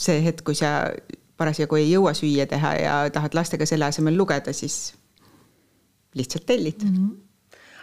[0.00, 0.90] see hetk, kui sa
[1.40, 4.92] parasjagu ei jõua süüa teha ja tahad lastega selle asemel lugeda, siis
[6.18, 6.94] lihtsalt tellid mm.
[6.94, 7.18] -hmm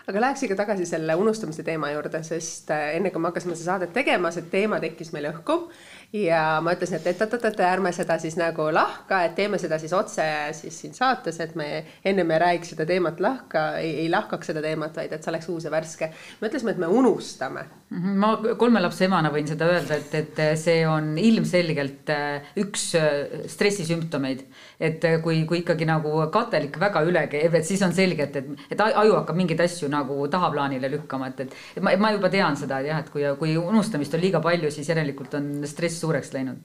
[0.08, 3.74] aga läheks ikka tagasi selle unustamise teema juurde, sest äh, enne kui me hakkasime seda
[3.74, 5.66] saadet tegema, see teema tekkis meil õhku
[6.14, 9.94] ja ma ütlesin, et, et oot-oot-oot, ärme seda siis nagu lahka, et teeme seda siis
[9.96, 10.24] otse
[10.56, 11.68] siis siin saates, et me
[12.08, 15.68] ennem ei räägiks seda teemat lahka, ei lahkaks seda teemat, vaid et see oleks uus
[15.68, 16.12] ja värske.
[16.40, 17.66] me ütlesime, et me unustame.
[17.90, 22.90] Mhm, ma kolme lapse emana võin seda öelda, et, et see on ilmselgelt äh, üks
[23.00, 24.46] äh, stressisümptomeid.
[24.80, 28.28] et äh, kui, kui ikkagi nagu katel ikka väga üle käib, et siis on selge,
[28.30, 32.12] et, et, et aju hakkab mingeid asju nagu tahaplaanile lükkama, et, et, et ma, ma
[32.16, 35.97] juba tean seda, jah, et kui, kui unustamist on liiga palju, siis järelikult on stress
[35.98, 36.58] päris suureks läinud.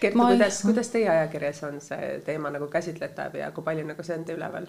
[0.00, 4.16] Kertu, kuidas, kuidas teie ajakirjas on see teema nagu käsitletav ja kui palju nagu see
[4.18, 4.66] on üleval?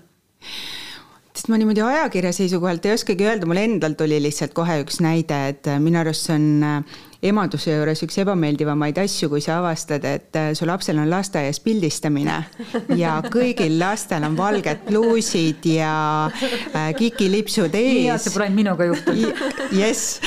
[1.36, 5.50] sest ma niimoodi ajakirja seisukohalt ei oskagi öelda, mul endal tuli lihtsalt kohe üks näide,
[5.52, 6.86] et minu arust see on
[7.30, 12.38] emaduse juures üks ebameeldivamaid asju, kui sa avastad, et äh, su lapsel on lasteaias pildistamine
[12.98, 15.94] ja kõigil lastel on valged pluusid ja
[16.28, 18.10] äh, kikilipsud ees.
[18.14, 19.44] et see pole ainult minuga juhtunud.
[19.76, 20.20] jess,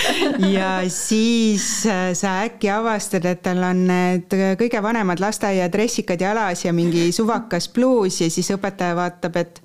[0.49, 6.65] ja siis äh, sa äkki avastad, et tal on need kõige vanemad lasteaia dressikad jalas
[6.67, 9.63] ja mingi suvakas pluus ja siis õpetaja vaatab, et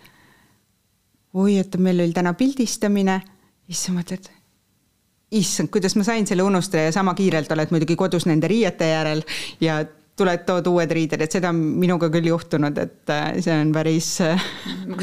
[1.34, 3.20] oi, et meil oli täna pildistamine.
[3.24, 4.43] ja siis sa mõtled
[5.40, 9.24] issand, kuidas ma sain selle unustada ja sama kiirelt oled muidugi kodus nende riiete järel
[9.64, 9.82] ja
[10.18, 14.10] tuled, tood uued riided, et seda on minuga küll juhtunud, et äh, see on päris.
[14.22, 14.44] Äh,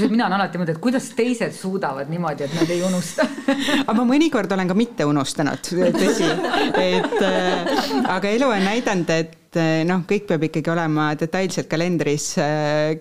[0.06, 3.26] mina olen alati mõelnud, et kuidas teised suudavad niimoodi, et nad ei unusta
[3.88, 6.30] aga ma mõnikord olen ka mitte unustanud, tõsi,
[6.78, 7.74] et äh,
[8.06, 12.36] aga elu on näidanud, et noh, kõik peab ikkagi olema detailselt kalendris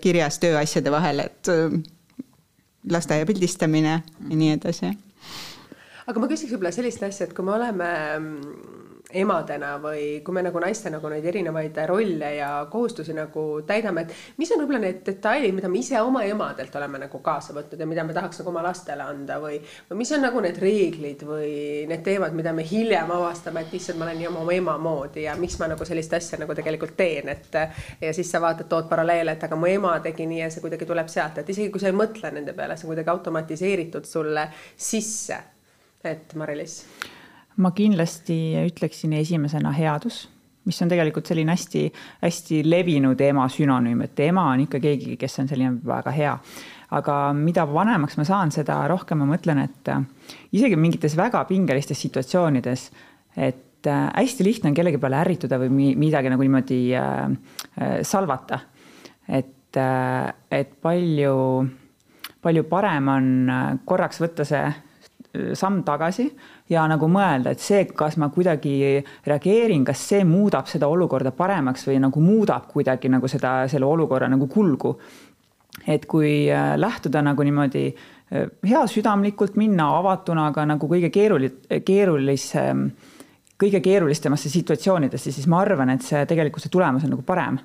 [0.02, 1.50] kirjas tööasjade vahel, et
[2.90, 4.90] lasteaia pildistamine ja nii edasi.
[6.10, 8.80] Aga ma küsiks võib-olla sellist asja, et kui me oleme mm,
[9.12, 14.38] emadena või kui me nagu naiste nagu neid erinevaid rolle ja kohustusi nagu täidame, et
[14.38, 17.88] mis on võib-olla need detailid, mida me ise oma emadelt oleme nagu kaasa võtnud ja
[17.90, 21.52] mida me tahaks nagu oma lastele anda või, või mis on nagu need reeglid või
[21.90, 25.36] need teemad, mida me hiljem avastame, et issand, ma olen nii oma ema moodi ja
[25.40, 27.60] miks ma nagu sellist asja nagu tegelikult teen, et
[28.00, 30.88] ja siis sa vaatad, tood paralleele, et aga mu ema tegi nii ja see kuidagi
[30.88, 34.46] tuleb sealt, et isegi kui sa ei mõtle nende peale, see on kuidagi automatiseeritud sulle
[34.76, 35.40] sisse.
[36.04, 36.82] Et Mari-Liis
[37.60, 38.36] ma kindlasti
[38.68, 40.24] ütleksin esimesena headus,
[40.68, 45.48] mis on tegelikult selline hästi-hästi levinud ema sünonüüm, et ema on ikka keegi, kes on
[45.50, 46.36] selline väga hea.
[46.90, 50.00] aga mida vanemaks ma saan, seda rohkem ma mõtlen, et äh,
[50.58, 52.88] isegi mingites väga pingelistes situatsioonides,
[53.36, 58.58] et äh, hästi lihtne on kellegi peale ärrituda või midagi nagu niimoodi äh, salvata.
[59.28, 59.76] et,
[60.50, 61.34] et palju,
[62.42, 63.26] palju parem on
[63.86, 64.64] korraks võtta see
[65.54, 66.26] samm tagasi
[66.70, 71.86] ja nagu mõelda, et see, kas ma kuidagi reageerin, kas see muudab seda olukorda paremaks
[71.86, 74.96] või nagu muudab kuidagi nagu seda, selle olukorra nagu kulgu.
[75.86, 82.90] et kui äh, lähtuda nagu niimoodi äh, heasüdamlikult, minna avatuna, aga nagu kõige keeruli-, keerulisem,
[83.60, 87.60] kõige keerulistemasse situatsioonidesse, siis ma arvan, et see tegelikult see tulemus on nagu parem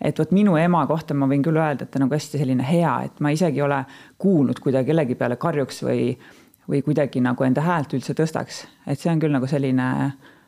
[0.00, 2.94] et vot minu ema kohta ma võin küll öelda, et ta nagu hästi selline hea,
[3.06, 3.84] et ma isegi ei ole
[4.18, 6.14] kuulnud, kui ta kellegi peale karjuks või
[6.68, 9.88] või kuidagi nagu enda häält üldse tõstaks, et see on küll nagu selline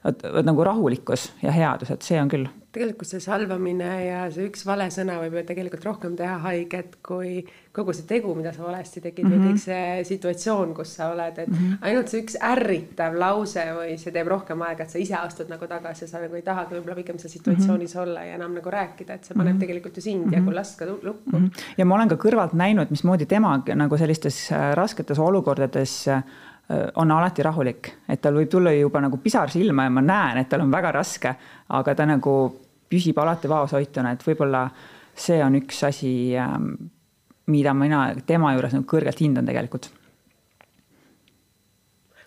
[0.04, 2.48] vot, nagu rahulikkus ja headus, et see on küll.
[2.76, 7.40] Tegelikult see salvamine ja see üks vale sõna võib ju tegelikult rohkem teha haiget kui
[7.76, 9.36] kogu see tegu, mida sa valesti tegid mm -hmm.
[9.36, 9.56] või mhm.
[9.56, 11.78] kõik see situatsioon, kus sa oled, et mm -hmm.
[11.88, 15.66] ainult see üks ärritav lause või see teeb rohkem aega, et sa ise astud nagu
[15.66, 18.02] tagasi ja sa nagu ei tahagi võib-olla pigem seal situatsioonis mm -hmm.
[18.02, 19.60] olla ja enam nagu rääkida, et see paneb mm -hmm.
[19.60, 20.34] tegelikult ju sind mm -hmm.
[20.36, 21.46] ja kui last ka lukku mm.
[21.46, 21.62] -hmm.
[21.78, 26.22] ja ma olen ka kõrvalt näinud, mismoodi tema nagu sellistes äh, rasketes olukordades äh,
[26.94, 30.48] on alati rahulik, et tal võib tulla juba nagu pisar silma ja ma näen, et
[30.48, 31.34] tal on väga raske,
[31.68, 32.32] aga ta nagu
[32.96, 34.66] püsib alati vaoshoituna, et võib-olla
[35.16, 36.72] see on üks asi, ähm,
[37.52, 39.92] mida mina tema juures nagu kõrgelt hindan tegelikult.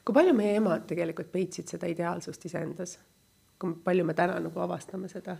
[0.09, 2.97] kui palju meie emad tegelikult peitsid seda ideaalsust iseendas?
[3.59, 5.37] kui palju me täna nagu avastame seda?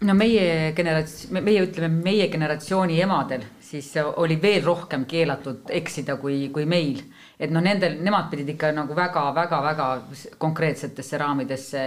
[0.00, 6.48] no meie generats-, meie ütleme, meie generatsiooni emadel siis oli veel rohkem keelatud eksida kui,
[6.54, 7.00] kui meil
[7.38, 9.88] et noh, nendel, nemad pidid ikka nagu väga-väga-väga
[10.42, 11.84] konkreetsetesse raamidesse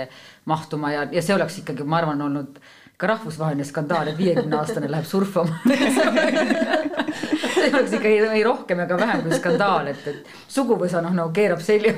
[0.51, 2.61] mahtuma ja, ja see oleks ikkagi, ma arvan, olnud
[3.01, 5.57] ka rahvusvaheline skandaal, et viiekümne aastane läheb surfama.
[7.61, 11.33] See oleks ikka ei, ei rohkem ega vähem kui skandaal, et, et suguvõsa noh, nagu
[11.33, 11.93] keerab selja.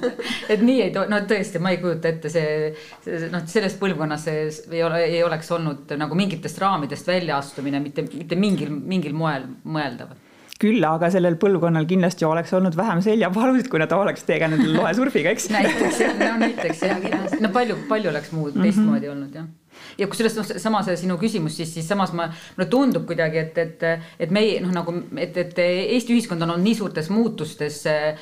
[0.52, 2.70] Et nii ei too, no tõesti, ma ei kujuta ette, see,
[3.04, 8.06] see noh, selles põlvkonnas see ei ole, ei oleks olnud nagu mingitest raamidest väljaastumine mitte,
[8.10, 10.14] mitte mingil, mingil moel mõeldav
[10.60, 15.50] küll aga sellel põlvkonnal kindlasti oleks olnud vähem seljapalusid, kui nad oleks tegelenud loesurfiga, eks.
[15.54, 17.04] Näiteks no näiteks jah,
[17.44, 19.16] no palju, palju oleks muud teistmoodi mm -hmm.
[19.16, 19.52] olnud jah.
[19.98, 23.58] Ja kusjuures noh, sama see sinu küsimus siis, siis samas ma, mulle tundub kuidagi, et,
[23.58, 23.82] et,
[24.20, 28.14] et meie noh, nagu, et, et Eesti ühiskond on olnud nii suurtes muutustes eh,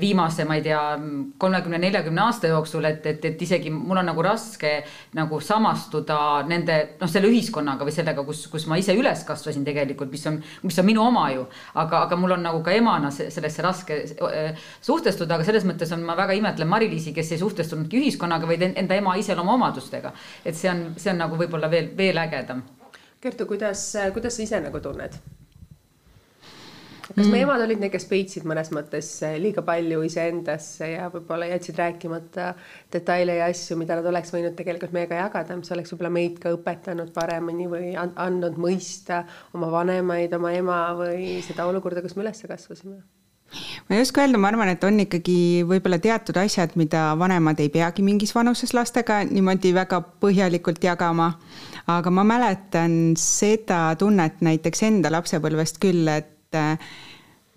[0.00, 0.80] viimase, ma ei tea,
[1.38, 4.72] kolmekümne, neljakümne aasta jooksul, et, et, et isegi mul on nagu raske
[5.18, 10.10] nagu samastuda nende noh, selle ühiskonnaga või sellega, kus, kus ma ise üles kasvasin tegelikult,
[10.12, 11.46] mis on, mis on minu oma ju.
[11.74, 16.04] aga, aga mul on nagu ka emana sellesse raske eh, suhtestuda, aga selles mõttes on,
[16.06, 20.12] ma väga imetlen Mari-Liisi, kes ei suhtestunudki ühiskonnaga, vaid enda ema iseloomuomadustega.
[20.44, 22.62] et see on see on nagu võib-olla veel, veel ägedam.
[23.20, 25.18] Kertu, kuidas, kuidas sa ise nagu tunned?
[27.06, 27.32] Kas mm.
[27.32, 29.10] meie emad olid need, kes peitsid mõnes mõttes
[29.42, 32.52] liiga palju iseendasse ja võib-olla jätsid rääkimata
[32.92, 36.54] detaile ja asju, mida nad oleks võinud tegelikult meiega jagada, mis oleks võib-olla meid ka
[36.56, 39.22] õpetanud paremini või andnud mõista
[39.54, 43.00] oma vanemaid, oma ema või seda olukorda, kus me üles kasvasime
[43.88, 47.70] ma ei oska öelda, ma arvan, et on ikkagi võib-olla teatud asjad, mida vanemad ei
[47.72, 51.32] peagi mingis vanuses lastega niimoodi väga põhjalikult jagama.
[51.86, 56.78] aga ma mäletan seda tunnet näiteks enda lapsepõlvest küll, et äh,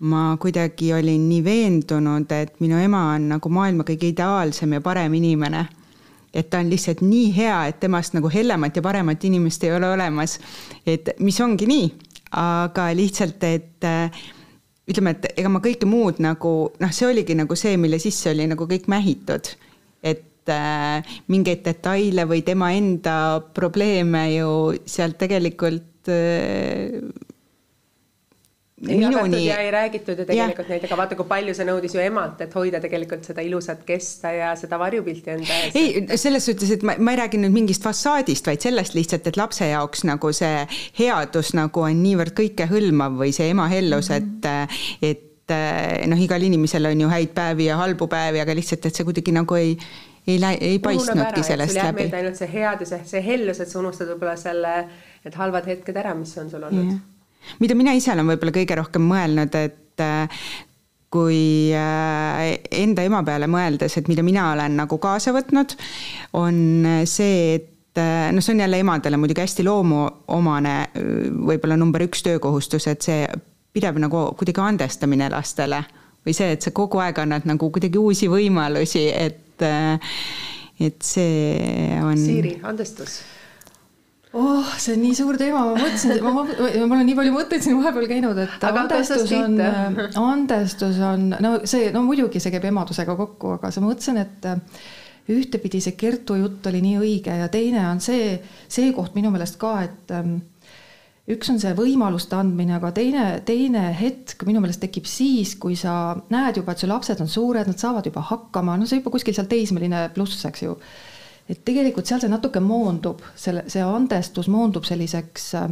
[0.00, 5.14] ma kuidagi olin nii veendunud, et minu ema on nagu maailma kõige ideaalsem ja parem
[5.14, 5.66] inimene.
[6.30, 9.90] et ta on lihtsalt nii hea, et temast nagu hellemat ja paremat inimest ei ole
[9.92, 10.38] olemas.
[10.86, 11.90] et mis ongi nii,
[12.32, 14.22] aga lihtsalt, et äh,
[14.88, 18.46] ütleme, et ega ma kõike muud nagu noh, see oligi nagu see, mille sisse oli
[18.46, 19.52] nagu kõik mähitud.
[20.02, 26.08] et äh, mingeid detaile või tema enda probleeme ju sealt tegelikult
[28.86, 29.46] minuni...
[29.46, 30.78] ja ei räägitud ju tegelikult ja.
[30.84, 34.50] aga vaata, kui palju see nõudis ju emalt, et hoida tegelikult seda ilusat kesta ja
[34.58, 35.76] seda varjupilti enda ees.
[35.76, 39.40] ei, selles suhtes, et ma, ma ei räägi nüüd mingist fassaadist, vaid sellest lihtsalt, et
[39.40, 40.64] lapse jaoks nagu see
[40.98, 45.10] headus nagu on niivõrd kõikehõlmav või see ema hellus mm, -hmm.
[45.10, 45.18] et,
[45.50, 49.04] et noh, igal inimesel on ju häid päevi ja halbu päevi, aga lihtsalt, et see
[49.08, 49.76] kuidagi nagu ei
[50.28, 52.10] ei lä-, ei paistnudki sellest läbi.
[52.16, 54.74] ainult see headus, see hellus, et sa unustad võib-olla selle,
[55.24, 57.00] need halvad hetked ära, mis on sul olnud yeah
[57.60, 60.42] mida mina ise olen võib-olla kõige rohkem mõelnud, et äh,
[61.10, 62.44] kui äh,
[62.80, 65.74] enda ema peale mõeldes, et mida mina olen nagu kaasa võtnud,
[66.38, 66.60] on
[67.10, 70.76] see, et äh, noh, see on jälle emadele muidugi hästi loomuomane,
[71.50, 73.24] võib-olla number üks töökohustus, et see
[73.74, 75.82] pidev nagu kuidagi andestamine lastele
[76.26, 79.62] või see, et sa kogu aeg annad nagu kuidagi uusi võimalusi, et,
[80.80, 82.18] et see on.
[82.20, 83.20] Siiri, andestus
[84.32, 87.64] oh, see on nii suur teema, ma mõtlesin, ma, ma, ma olen nii palju mõtteid
[87.66, 89.58] siin vahepeal käinud, et aga andestus on,
[90.22, 94.62] andestus on, no see, no muidugi see käib emadusega kokku, aga sa mõtlesin, et äh,
[95.30, 98.38] ühtepidi see Kertu jutt oli nii õige ja teine on see,
[98.70, 100.38] see koht minu meelest ka, et ähm,
[101.30, 106.16] üks on see võimaluste andmine, aga teine, teine hetk minu meelest tekib siis, kui sa
[106.32, 109.36] näed juba, et su lapsed on suured, nad saavad juba hakkama, no see juba kuskil
[109.36, 110.76] seal teismeline pluss, eks ju
[111.50, 115.70] et tegelikult seal see natuke moondub, selle, see andestus moondub selliseks äh,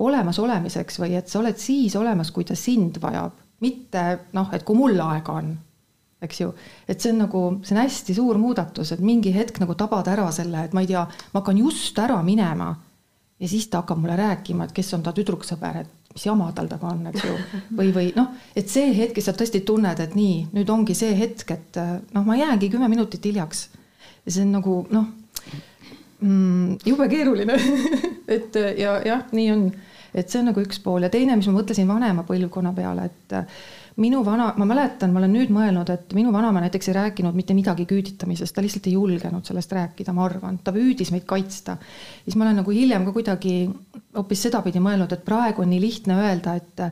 [0.00, 4.04] olemasolemiseks või et sa oled siis olemas, kui ta sind vajab, mitte
[4.36, 5.50] noh, et kui mul aega on,
[6.24, 6.52] eks ju.
[6.88, 10.30] et see on nagu, see on hästi suur muudatus, et mingi hetk nagu tabad ära
[10.32, 12.70] selle, et ma ei tea, ma hakkan just ära minema
[13.40, 16.68] ja siis ta hakkab mulle rääkima, et kes on ta tüdruksõber, et mis jama tal
[16.70, 17.34] taga on, eks ju.
[17.76, 21.52] või, või noh, et see hetk, sa tõesti tunned, et nii, nüüd ongi see hetk,
[21.56, 21.80] et
[22.14, 23.68] noh, ma jäängi kümme minutit hiljaks
[24.30, 25.08] ja see on nagu noh
[26.20, 27.58] mm,, jube keeruline.
[28.34, 29.64] Et ja jah, nii on,
[30.14, 31.02] et see on nagu üks pool.
[31.02, 33.34] Ja teine, mis ma mõtlesin vanema põlvkonna peale, et
[34.00, 37.56] minu vana, ma mäletan, ma olen nüüd mõelnud, et minu vanaema näiteks ei rääkinud mitte
[37.58, 41.76] midagi küüditamisest, ta lihtsalt ei julgenud sellest rääkida, ma arvan, ta püüdis meid kaitsta.
[42.22, 43.54] siis ma olen nagu hiljem ka kuidagi
[44.14, 46.86] hoopis sedapidi mõelnud, et praegu on nii lihtne öelda, et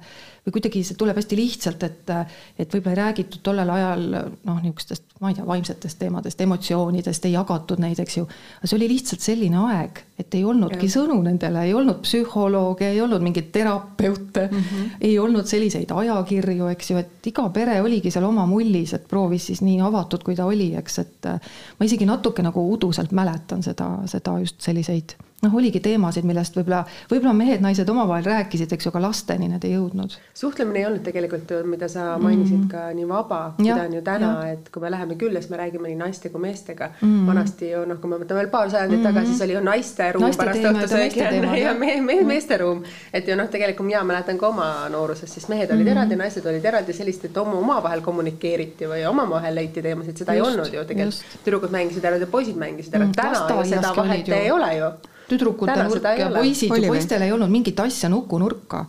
[0.48, 2.10] või kuidagi see tuleb hästi lihtsalt, et,
[2.58, 7.34] et võib-olla ei räägitud tollel ajal noh, niisugustest, ma ei tea, vaimsetest teemadest, emotsioonidest, ei
[7.34, 8.24] jagatud neid, eks ju.
[8.58, 10.94] aga see oli lihtsalt selline aeg, et ei olnudki ja.
[10.96, 14.90] sõnu nendele, ei olnud psühholooge, ei olnud mingeid terapeute mm, -hmm.
[15.10, 19.50] ei olnud selliseid ajakirju, eks ju, et iga pere oligi seal oma mullis, et proovis
[19.52, 21.32] siis nii avatud, kui ta oli, eks, et
[21.78, 26.82] ma isegi natuke nagu uduselt mäletan seda, seda just selliseid noh, oligi teemasid, millest võib-olla,
[27.10, 30.16] võib-olla mehed-naised omavahel rääkisid, eks ju, aga lasteni need ei jõudnud.
[30.34, 32.70] suhtlemine ei olnud tegelikult mida sa mainisid mm.
[32.72, 35.92] ka nii vaba, mida on ju täna, et kui me läheme külla, siis me räägime
[35.92, 37.26] nii naiste kui meestega mm..
[37.28, 39.08] vanasti ju noh, kui me mõtleme veel paar sajandit mm.
[39.08, 41.22] tagasi, siis oli ju naiste ruum naiste pärast õhtusööki
[41.62, 42.82] ja me, me, meeste ruum.
[43.12, 45.92] et ju noh, tegelikult mina mäletan ka oma noorusest, siis mehed olid mm.
[45.94, 50.50] eraldi, naised olid eraldi, sellist, et oma, omavahel kommunikeeriti või omavahel leiti teemasid, seda just,
[50.50, 51.38] ei olnud ju tegelikult.
[51.46, 54.90] tüdrukud mängisid ära ja poisid mängisid ära mm,, täna ju seda vahet ei ole ju
[55.28, 58.86] tüdrukute nurk ja poisid ja poistel ei olnud mingit asja nukunurka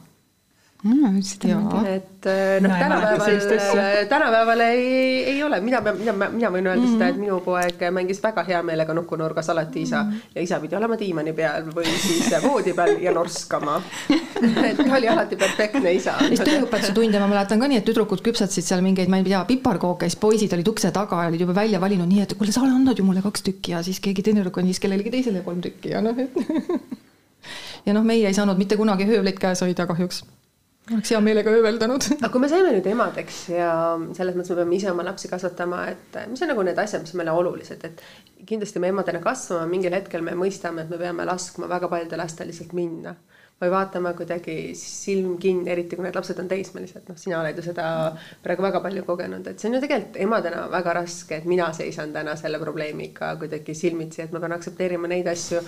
[0.83, 1.85] mm,.
[1.85, 6.81] et äh, noh, tänapäeval, äh, tänapäeval ei, ei ole, mina pean, mina, mina võin öelda
[6.81, 6.93] mm -hmm.
[6.93, 10.35] seda, et minu poeg mängis väga hea meelega nukunurgas alati isa mm -hmm.
[10.35, 13.81] ja isa pidi olema diivani peal või siis voodi peal ja norskama
[14.69, 16.15] et ta oli alati perfektne isa.
[16.27, 19.45] siis tööõpetuse tunde ma mäletan ka nii, et tüdrukud küpsetasid seal mingeid, ma ei tea,
[19.45, 22.61] piparkooke, siis poisid olid ukse taga ja olid juba välja valinud nii, et kuule, sa
[22.61, 25.89] annad ju mulle kaks tükki ja siis keegi teine tüdruk andis kellelegi teisele kolm tükki
[25.89, 26.33] ja noh, et
[27.85, 30.23] ja noh, meie ei saanud mitte kunagi höövlit käes hoida kahjuks
[30.95, 32.07] oleks hea meelega ööveldanud.
[32.19, 33.71] aga kui me saime nüüd emadeks ja
[34.17, 37.15] selles mõttes me peame ise oma lapsi kasvatama, et mis on nagu need asjad, mis
[37.19, 38.03] meile olulised, et
[38.49, 42.49] kindlasti me emadena kasvame, mingil hetkel me mõistame, et me peame laskma väga paljudel lastel
[42.51, 43.15] lihtsalt minna
[43.59, 47.65] või vaatama kuidagi silm kinni, eriti kui need lapsed on teismelised, noh, sina oled ju
[47.65, 47.85] seda
[48.43, 52.13] praegu väga palju kogenud, et see on ju tegelikult emadena väga raske, et mina seisan
[52.15, 55.59] täna selle probleemiga kuidagi silmitsi, et ma pean aktsepteerima neid asju,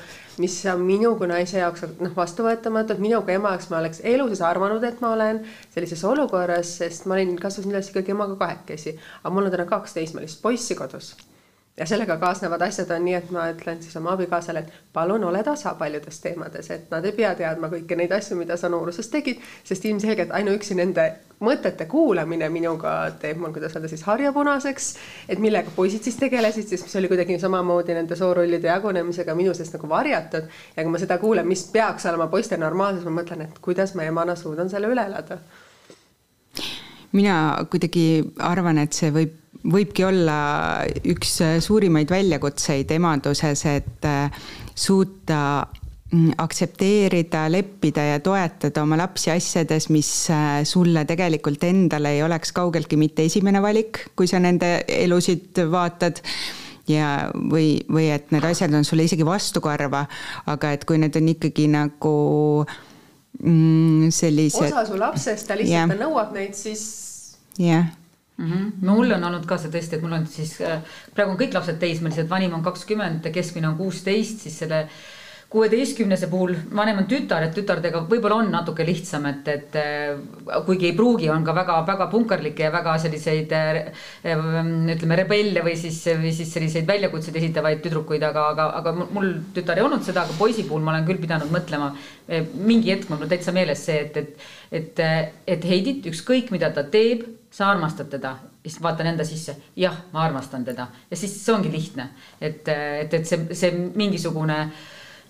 [0.43, 4.30] mis on minu kui naise jaoks noh, vastuvõetamatud, minu kui ema jaoks ma oleks elu
[4.32, 8.95] sees arvanud, et ma olen sellises olukorras, sest ma olin, kasvasin üles ikkagi emaga kahekesi,
[9.23, 11.15] aga mul on täna kaks teismelist poissi kodus
[11.77, 15.43] ja sellega kaasnevad asjad on nii, et ma ütlen siis oma abikaasale, et palun ole
[15.43, 19.39] tasa paljudes teemades, et nad ei pea teadma kõiki neid asju, mida sa nooruses tegid,
[19.63, 21.07] sest ilmselgelt ainuüksi nende
[21.41, 24.91] mõtete kuulamine minuga teeb mul, kuidas öelda siis harjapunaseks,
[25.31, 29.79] et millega poisid siis tegelesid, siis mis oli kuidagi samamoodi nende soorollide jagunemisega minu seest
[29.79, 30.51] nagu varjatud.
[30.75, 34.03] ja kui ma seda kuulen, mis peaks olema poiste normaalsus, ma mõtlen, et kuidas ma
[34.03, 35.39] emana suudan selle üle elada
[37.12, 40.38] mina kuidagi arvan, et see võib, võibki olla
[41.08, 44.41] üks suurimaid väljakutseid emaduses, et äh,
[44.76, 45.41] suuta
[46.12, 52.54] mm, aktsepteerida, leppida ja toetada oma lapsi asjades, mis äh, sulle tegelikult endale ei oleks
[52.58, 56.24] kaugeltki mitte esimene valik, kui sa nende elusid vaatad
[56.89, 60.06] ja, või, või et need asjad on sulle isegi vastukarva,
[60.52, 62.17] aga et kui need on ikkagi nagu
[63.45, 64.71] mm, sellised.
[64.71, 66.06] osa su lapsest, ta lihtsalt yeah.
[66.08, 66.86] nõuab neid, siis.
[67.60, 67.97] jah yeah
[68.38, 68.52] mm.
[68.52, 68.86] -hmm.
[68.88, 70.82] mul on olnud ka see tõesti, et mul on siis äh,
[71.15, 74.88] praegu on kõik lapsed teismelised, vanim on kakskümmend, keskmine on kuusteist, siis selle
[75.52, 80.88] kuueteistkümnese puhul vanem on tütar, et tütardega võib-olla on natuke lihtsam, et, et äh, kuigi
[80.88, 83.82] ei pruugi, on ka väga-väga punkarlikke ja väga selliseid äh,
[84.24, 89.82] ütleme, rebelle või siis, või siis selliseid väljakutseid esitavaid tüdrukuid, aga, aga, aga mul tütar
[89.82, 91.91] ei olnud seda, aga poisi puhul ma olen küll pidanud mõtlema.
[92.56, 94.99] Mingi hetk mul on täitsa meeles see, et, et, et,
[95.47, 98.36] et Heidit, ükskõik mida ta teeb, sa armastad teda.
[98.62, 100.88] Siis vaatan enda sisse, jah, ma armastan teda.
[101.10, 104.60] Ja siis see ongi lihtne, et, et, et see, see mingisugune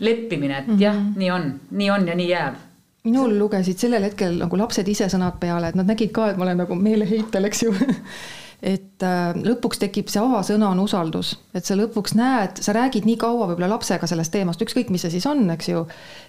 [0.02, 0.82] leppimine, et mm -hmm.
[0.82, 2.60] jah, nii on, nii on ja nii jääb.
[3.04, 6.44] Minul lugesid sellel hetkel nagu lapsed ise sõnad peale, et nad nägid ka, et ma
[6.44, 7.74] olen nagu meeleheitel, eks ju
[8.62, 13.18] et äh, lõpuks tekib see avasõna on usaldus, et sa lõpuks näed, sa räägid nii
[13.22, 15.82] kaua võib-olla lapsega sellest teemast, ükskõik, mis see siis on, eks ju.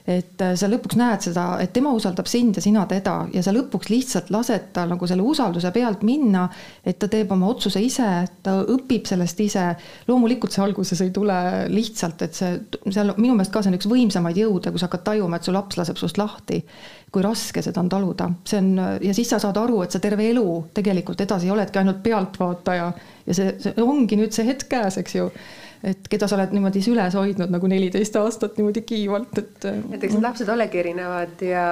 [0.08, 3.52] et äh, sa lõpuks näed seda, et tema usaldab sind ja sina teda ja sa
[3.52, 6.46] lõpuks lihtsalt lased tal nagu selle usalduse pealt minna.
[6.84, 8.08] et ta teeb oma otsuse ise,
[8.42, 9.68] ta õpib sellest ise.
[10.08, 11.36] loomulikult see alguses ei tule
[11.68, 12.56] lihtsalt, et see
[12.88, 15.52] seal minu meelest ka see on üks võimsamaid jõude, kui sa hakkad tajuma, et su
[15.52, 16.62] laps laseb sinust lahti
[17.12, 18.70] kui raske seda on taluda, see on
[19.04, 22.86] ja siis sa saad aru, et sa terve elu tegelikult edasi oledki ainult pealtvaataja.
[23.26, 25.28] Ja see, see ongi nüüd see hetk käes, eks ju
[25.82, 29.64] et keda sa oled niimoodi süles hoidnud nagu neliteist aastat niimoodi kiivalt, et.
[29.66, 31.64] et eks need lapsed olegi erinevad ja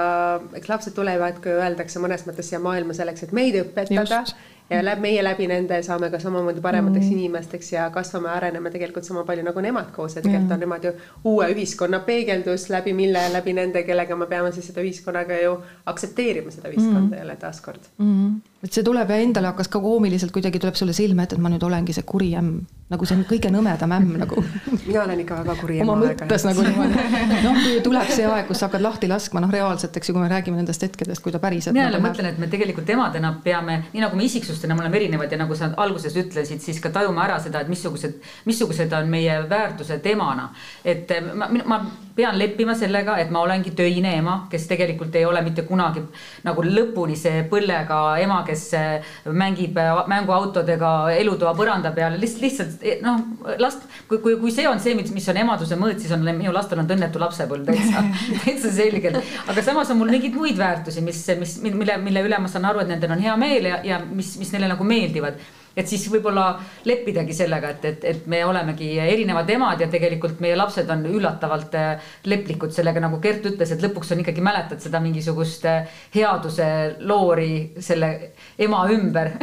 [0.59, 4.35] eks lapsed tulevad, kui öeldakse mõnes mõttes siia maailma selleks, et meid õpetada Just
[4.71, 7.13] ja läbi meie läbi nende saame ka samamoodi paremateks mm.
[7.19, 10.55] inimesteks ja kasvame, areneme tegelikult sama palju nagu nemad koos ja tegelikult mm.
[10.55, 10.93] on nemad ju
[11.25, 15.57] uue ühiskonna peegeldus läbi mille, läbi nende, kellega me peame siis seda ühiskonnaga ju
[15.91, 17.19] aktsepteerima seda ühiskonda mm.
[17.23, 21.25] jälle taaskord mm et see tuleb ja endale hakkas ka koomiliselt kuidagi tuleb sulle silme
[21.25, 22.59] ette, et ma nüüd olengi see kuri ämm,
[22.91, 24.43] nagu see on kõige nõmedam ämm nagu.
[24.89, 25.93] mina olen ikka väga kuri ämm.
[25.93, 27.05] oma mõttes nagu niimoodi.
[27.45, 30.25] noh, kui tuleb see aeg, kus sa hakkad lahti laskma, noh, reaalselt, eks ju, kui
[30.25, 31.77] me räägime nendest hetkedest, kui ta päriselt.
[31.77, 34.99] mina jälle nagu mõtlen, et me tegelikult emadena peame, nii nagu me isiksustena, me oleme
[34.99, 38.19] erinevad ja nagu sa alguses ütlesid, siis ka tajuma ära seda, et missugused,
[38.51, 40.51] missugused on meie väärtused emana.
[40.85, 41.81] et ma, ma
[42.17, 46.03] pean leppima sellega, et ma olengi töine ema, kes tegelikult ei ole mitte kunagi
[46.45, 49.79] nagu lõpuni see põllega ema, kes äh, mängib
[50.11, 53.23] mänguautodega elutoa põranda peal, lihtsalt, lihtsalt eh, noh,
[53.63, 56.53] last, kui, kui, kui see on see, mis, mis on emaduse mõõt, siis on minu
[56.55, 58.05] lastel on õnnetu lapsepõlv täitsa,
[58.45, 59.21] täitsa selgelt.
[59.51, 62.85] aga samas on mul mingeid muid väärtusi, mis, mis, mille, mille üle ma saan aru,
[62.85, 65.41] et nendel on hea meel ja, ja mis, mis neile nagu meeldivad.
[65.79, 66.57] Et siis võib-olla
[66.89, 71.77] leppidagi sellega, et, et, et me olemegi erinevad emad ja tegelikult meie lapsed on üllatavalt
[71.79, 72.75] äh, leplikud.
[72.75, 76.67] Sellega, nagu Gert ütles, et lõpuks on ikkagi mäletad seda mingisugust äh, headuse
[77.07, 78.11] loori selle
[78.59, 79.37] ema ümber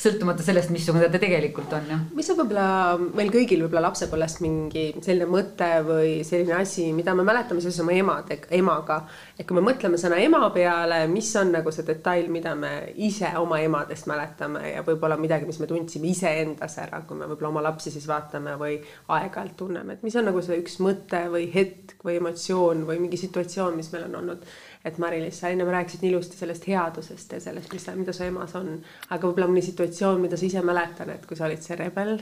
[0.00, 2.04] sõltumata sellest, missugune ta tegelikult on, jah.
[2.16, 7.26] mis on võib-olla meil kõigil võib-olla lapsepõlvest mingi selline mõte või selline asi, mida me
[7.28, 9.02] mäletame seoses oma emade, emaga.
[9.36, 13.34] et kui me mõtleme sõna ema peale, mis on nagu see detail, mida me ise
[13.40, 17.66] oma emadest mäletame ja võib-olla midagi, mis me tundsime iseendas ära, kui me võib-olla oma
[17.68, 18.78] lapsi siis vaatame või
[19.12, 23.20] aeg-ajalt tunneme, et mis on nagu see üks mõte või hetk või emotsioon või mingi
[23.20, 24.48] situatsioon, mis meil on olnud.
[24.84, 28.54] Et Mari-Liis, sa ennem rääkisid nii ilusti sellest headusest ja sellest, mis, mida su emas
[28.56, 28.78] on,
[29.10, 32.16] aga võib-olla mõni situatsioon, mida sa ise mäletad, et kui sa olid see rebel,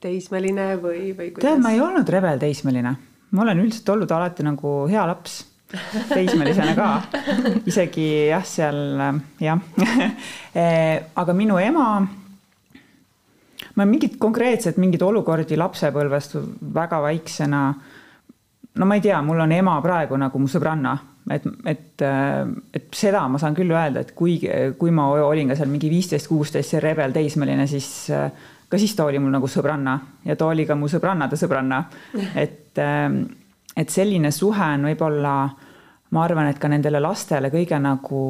[0.00, 1.44] teismeline või, või kuidas?
[1.44, 2.94] tead, ma ei olnud rebel teismeline,
[3.30, 5.42] ma olen üldiselt olnud alati nagu hea laps.
[6.06, 6.90] Teismelisena ka,
[7.70, 9.00] isegi jah, seal
[9.42, 9.64] jah.
[10.56, 11.88] Eh, aga minu ema
[13.76, 16.38] ma mingit konkreetset mingeid olukordi lapsepõlvest
[16.72, 17.60] väga väiksena.
[18.74, 20.94] no ma ei tea, mul on ema praegu nagu mu sõbranna,
[21.34, 22.04] et, et,
[22.76, 24.38] et seda ma saan küll öelda, et kui,
[24.78, 27.88] kui ma olin ka seal mingi viisteist, kuusteist, see rebel teismeline, siis
[28.68, 31.82] ka siis ta oli mul nagu sõbranna ja ta oli ka mu sõbrannade sõbranna.
[32.44, 32.80] et,
[33.76, 35.36] et selline suhe on võib-olla,
[36.14, 38.24] ma arvan, et ka nendele lastele kõige nagu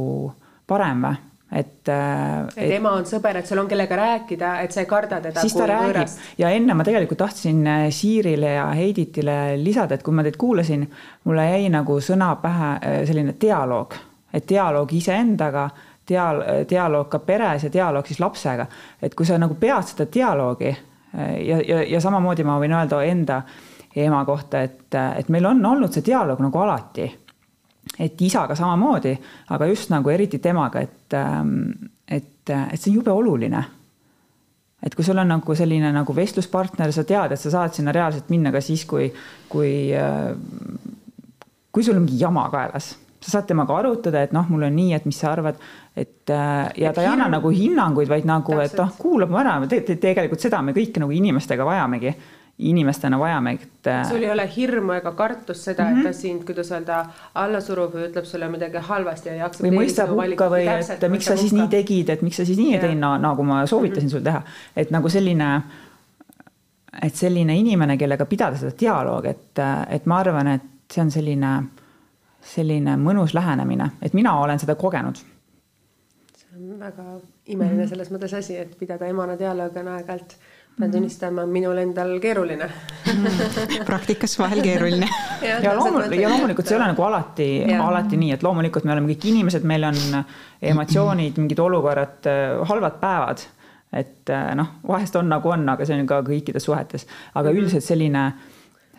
[0.67, 2.59] parem või et, äh, et.
[2.59, 5.45] et ema on sõber, et sul on kellega rääkida, et sa ei karda teda.
[5.45, 6.23] siis ta räägib võõrast.
[6.43, 10.87] ja enne ma tegelikult tahtsin äh, Siirile ja Heiditile lisada, et kui ma teid kuulasin,
[11.25, 13.95] mulle jäi nagu sõna pähe äh, selline dialoog,
[14.35, 15.69] et dialoog iseendaga,
[16.09, 18.67] dial-, dialoog ka peres ja dialoog siis lapsega.
[19.03, 20.75] et kui sa nagu pead seda dialoogi
[21.17, 23.43] ja, ja, ja samamoodi ma võin öelda enda
[23.97, 27.07] ema kohta, et, et meil on olnud see dialoog nagu alati
[27.99, 29.15] et isaga samamoodi,
[29.55, 31.57] aga just nagu eriti temaga, et, ähm,
[32.09, 33.65] et, et see on jube oluline.
[34.87, 38.29] et kui sul on nagu selline nagu vestluspartner, sa tead, et sa saad sinna reaalselt
[38.31, 39.09] minna ka siis, kui,
[39.49, 40.29] kui, äh,
[41.73, 42.93] kui sul on mingi jama kaelas.
[43.19, 45.59] Sa saad temaga arutada, et noh, mul on nii, et mis sa arvad,
[45.97, 49.57] et äh, ja ta ei anna nagu hinnanguid, vaid nagu, et noh, kuulab mu ära
[49.67, 52.13] te, te, tegelikult seda me kõik nagu inimestega vajamegi
[52.59, 53.87] inimestena vajame, et.
[53.87, 55.99] Äh, sul ei ole hirmu ega kartust seda mm, -hmm.
[55.99, 56.19] et ta mhm.
[56.19, 57.05] sind, kuidas öelda,
[57.35, 59.77] alla surub või ütleb sulle midagi halvasti ja ei aktsepteeri.
[59.77, 62.59] või mõistab hukka või täpselt, et miks sa siis nii tegid, et miks sa siis
[62.59, 64.11] nii tegid, nagu ma soovitasin mm -hmm.
[64.11, 64.43] sul teha.
[64.77, 65.63] et nagu selline,
[67.03, 71.63] et selline inimene, kellega pidada seda dialoogi, et, et ma arvan, et see on selline,
[72.41, 75.17] selline mõnus lähenemine, et mina olen seda kogenud
[76.37, 77.89] see on väga imeline -hmm.
[77.89, 80.37] selles mõttes asi, et pidada emana dialoogi on aeg-ajalt
[80.77, 82.67] pean tunnistama, minul endal keeruline
[83.89, 85.09] praktikas vahel keeruline
[85.49, 87.47] ja, ja loomulikult, ja loomulikult see ei ole nagu alati,
[87.81, 90.01] alati nii, et loomulikult me oleme kõik inimesed, meil on
[90.73, 93.47] emotsioonid, mingid olukorrad, äh, halvad päevad.
[93.97, 97.59] et äh, noh, vahest on nagu on, aga see on ka kõikides suhetes, aga mhm.
[97.59, 98.27] üldiselt selline,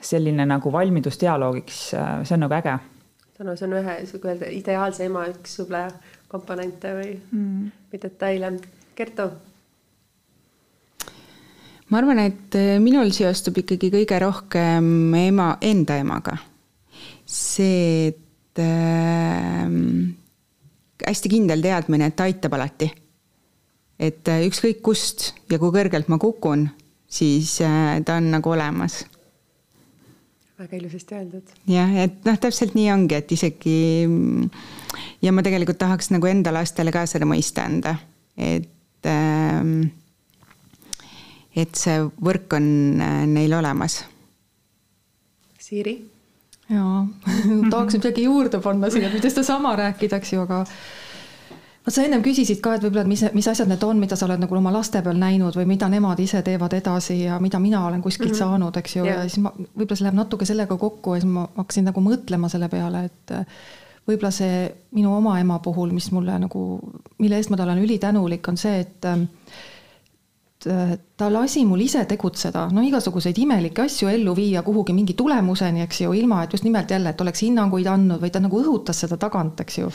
[0.01, 2.77] selline nagu valmidus dialoogiks, äh, see on nagu äge.
[3.43, 5.91] no see on ühe, sihuke öelda ideaalse ema üks võib-olla
[6.27, 7.69] komponente või mm.
[7.91, 8.51] või detaile.
[8.97, 9.27] Kertu
[11.89, 16.37] ma arvan, et äh, minul seostub ikkagi kõige rohkem ema, enda emaga.
[17.27, 19.67] see, et äh,
[21.05, 22.89] hästi kindel teadmine, et ta aitab alati.
[23.99, 26.67] et äh, ükskõik kust ja kui kõrgelt ma kukun,
[27.09, 29.05] siis äh, ta on nagu olemas.
[30.59, 31.53] väga ilusasti öeldud.
[31.67, 33.77] jah, et noh, täpselt nii ongi, et isegi
[35.21, 37.95] ja ma tegelikult tahaks nagu enda lastele ka seda mõista anda,
[38.37, 39.63] et äh,
[41.57, 42.69] et see võrk on
[43.01, 44.03] äh, neil olemas.
[45.59, 45.97] Siiri?
[46.67, 47.05] jaa
[47.71, 50.65] tahaks midagi juurde panna siia, mitte sedasama rääkida, eks ju, aga
[51.85, 54.27] vot sa ennem küsisid ka, et võib-olla, et mis, mis asjad need on, mida sa
[54.27, 57.85] oled nagu oma laste peal näinud või mida nemad ise teevad edasi ja mida mina
[57.87, 58.51] olen kuskilt mm -hmm.
[58.57, 61.31] saanud, eks ju yeah., ja siis ma, võib-olla see läheb natuke sellega kokku ja siis
[61.31, 63.35] ma hakkasin nagu mõtlema selle peale, et
[64.07, 66.67] võib-olla see minu oma ema puhul, mis mulle nagu,
[67.17, 69.27] mille eest ma talle olen ülitänulik, on see, et Äh,
[70.57, 76.01] ta lasi mul ise tegutseda, no igasuguseid imelikke asju ellu viia kuhugi mingi tulemuseni, eks
[76.01, 79.19] ju, ilma et just nimelt jälle, et oleks hinnanguid andnud, vaid ta nagu õhutas seda
[79.21, 79.91] tagant, eks ju.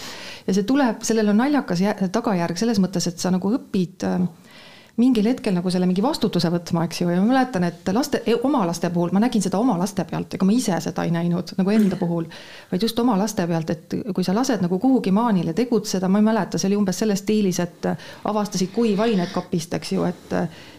[0.46, 1.82] ja see tuleb, sellel on naljakas
[2.14, 4.22] tagajärg selles mõttes, et sa nagu õpid äh,
[5.00, 8.34] mingil hetkel nagu selle mingi vastutuse võtma, eks ju, ja ma mäletan, et laste, e,
[8.44, 11.54] oma laste puhul ma nägin seda oma laste pealt, ega ma ise seda ei näinud
[11.56, 12.26] nagu enda puhul,
[12.70, 16.28] vaid just oma laste pealt, et kui sa lased nagu kuhugi maanile tegutseda, ma ei
[16.28, 17.88] mäleta, see oli umbes selles stiilis, et
[18.28, 20.36] avastasid kuivained kapist, eks ju, et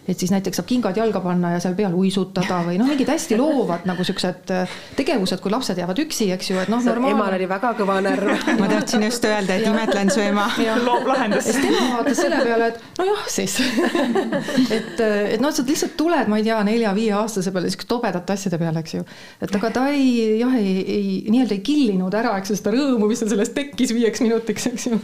[0.07, 3.37] et siis näiteks saab kingad jalga panna ja seal peal uisutada või noh, mingid hästi
[3.39, 4.51] loovad nagu siuksed
[4.97, 6.83] tegevused, kui lapsed jäävad üksi, eks ju, et noh.
[6.83, 10.49] emal oli väga kõva närv ma tahtsin just öelda, et imetlen su ema.
[10.87, 11.53] loob lahendust.
[11.63, 13.55] tema vaatas selle peale, et nojah siis
[14.77, 18.83] et, et noh, sa lihtsalt tuled, ma ei tea, nelja-viieaastase peale siukeste tobedate asjade peale,
[18.83, 19.05] eks ju.
[19.43, 20.09] et aga ta ei,
[20.41, 23.95] jah, ei, ei nii-öelda ei killinud ära, eks ju, seda rõõmu, mis seal sellest tekkis
[23.95, 24.99] viieks minutiks, eks ju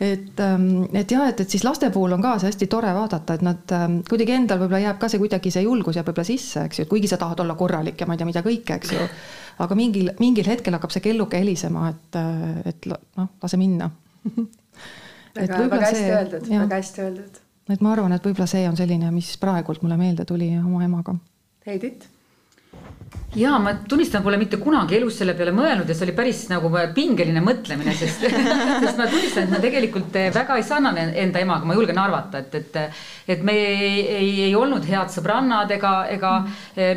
[0.00, 3.36] et, ähm, et jah, et, et siis laste puhul on ka see hästi tore vaadata,
[3.36, 6.64] et nad ähm, kuidagi endal võib-olla jääb ka see kuidagi see julgus jääb võib-olla sisse,
[6.68, 8.94] eks ju, et kuigi sa tahad olla korralik ja ma ei tea, mida kõike, eks
[8.94, 9.06] ju.
[9.64, 13.90] aga mingil, mingil hetkel hakkab see kelluke helisema, et, äh, et noh, lase minna
[15.38, 17.44] väga, väga hästi see, öeldud, väga hästi öeldud.
[17.76, 21.16] et ma arvan, et võib-olla see on selline, mis praegult mulle meelde tuli oma emaga.
[21.64, 22.08] Heidit
[23.34, 26.70] ja ma tunnistan, pole mitte kunagi elus selle peale mõelnud ja see oli päris nagu
[26.94, 28.22] pingeline mõtlemine, sest
[28.84, 32.54] sest ma tunnistan, et ma tegelikult väga ei sarnane enda emaga, ma julgen arvata, et,
[32.60, 32.78] et,
[33.34, 36.34] et me ei, ei, ei olnud head sõbrannad ega, ega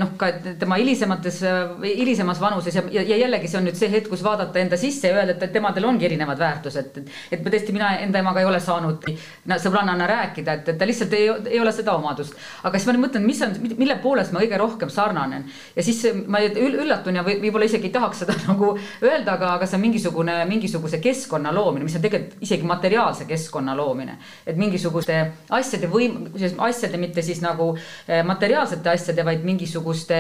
[0.02, 1.42] noh, ka tema hilisemates,
[1.84, 5.10] hilisemas vanuses ja, ja, ja jällegi see on nüüd see hetk, kus vaadata enda sisse
[5.10, 8.50] ja öelda, et, temadel ongi erinevad väärtused, et, et ma tõesti, mina enda emaga ei
[8.50, 9.10] ole saanud
[9.58, 12.38] sõbrannana rääkida, et, et ta lihtsalt ei, ei ole seda omadust.
[12.64, 16.04] aga siis ma nüüd mõtlen, mis on, mille poolest ma kõige rohkem sarnanen ja siis
[16.28, 20.36] ma üllatun ja võib-olla isegi ei tahaks seda nagu öelda, aga, aga see on mingisugune,
[20.50, 24.18] mingisuguse keskkonna loomine, mis on tegelikult isegi materiaalse keskkonna loomine.
[24.46, 25.18] et mingisuguste
[25.50, 26.30] asjade võim-,
[26.68, 27.74] asjade, mitte siis nagu
[28.08, 30.20] eh, materiaalsete asjade, vaid mingisuguste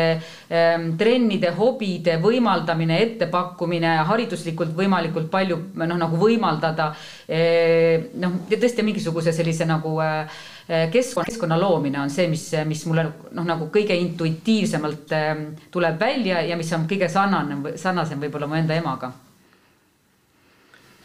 [0.49, 6.91] ähm, trennide, hobide võimaldamine, ettepakkumine, hariduslikult võimalikult palju noh, nagu võimaldada
[7.27, 7.41] e,.
[8.19, 13.05] noh, tõesti mingisuguse sellise nagu äh, Eh, keskkonna, keskkonna loomine on see, mis, mis mulle
[13.07, 18.59] noh, nagu kõige intuitiivsemalt ehm, tuleb välja ja mis on kõige sarnane, sarnasem võib-olla mu
[18.59, 19.13] enda emaga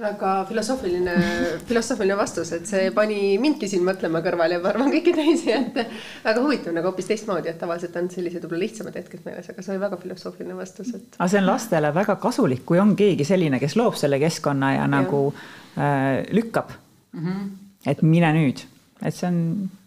[0.02, 1.14] väga filosoofiline,
[1.68, 5.78] filosoofiline vastus, et see pani mindki siin mõtlema kõrval ja ma arvan kõiki teisi, et
[6.24, 9.74] väga huvitav nagu hoopis teistmoodi, et tavaliselt on sellised võib-olla lihtsamad hetked meeles, aga see
[9.74, 11.18] oli väga filosoofiline vastus, et.
[11.18, 14.82] aga see on lastele väga kasulik, kui on keegi selline, kes loob selle keskkonna ja,
[14.82, 14.90] ja.
[14.96, 16.72] nagu äh, lükkab
[17.12, 17.26] mm.
[17.26, 17.48] -hmm.
[17.92, 18.64] et mine nüüd,
[19.04, 19.40] et see on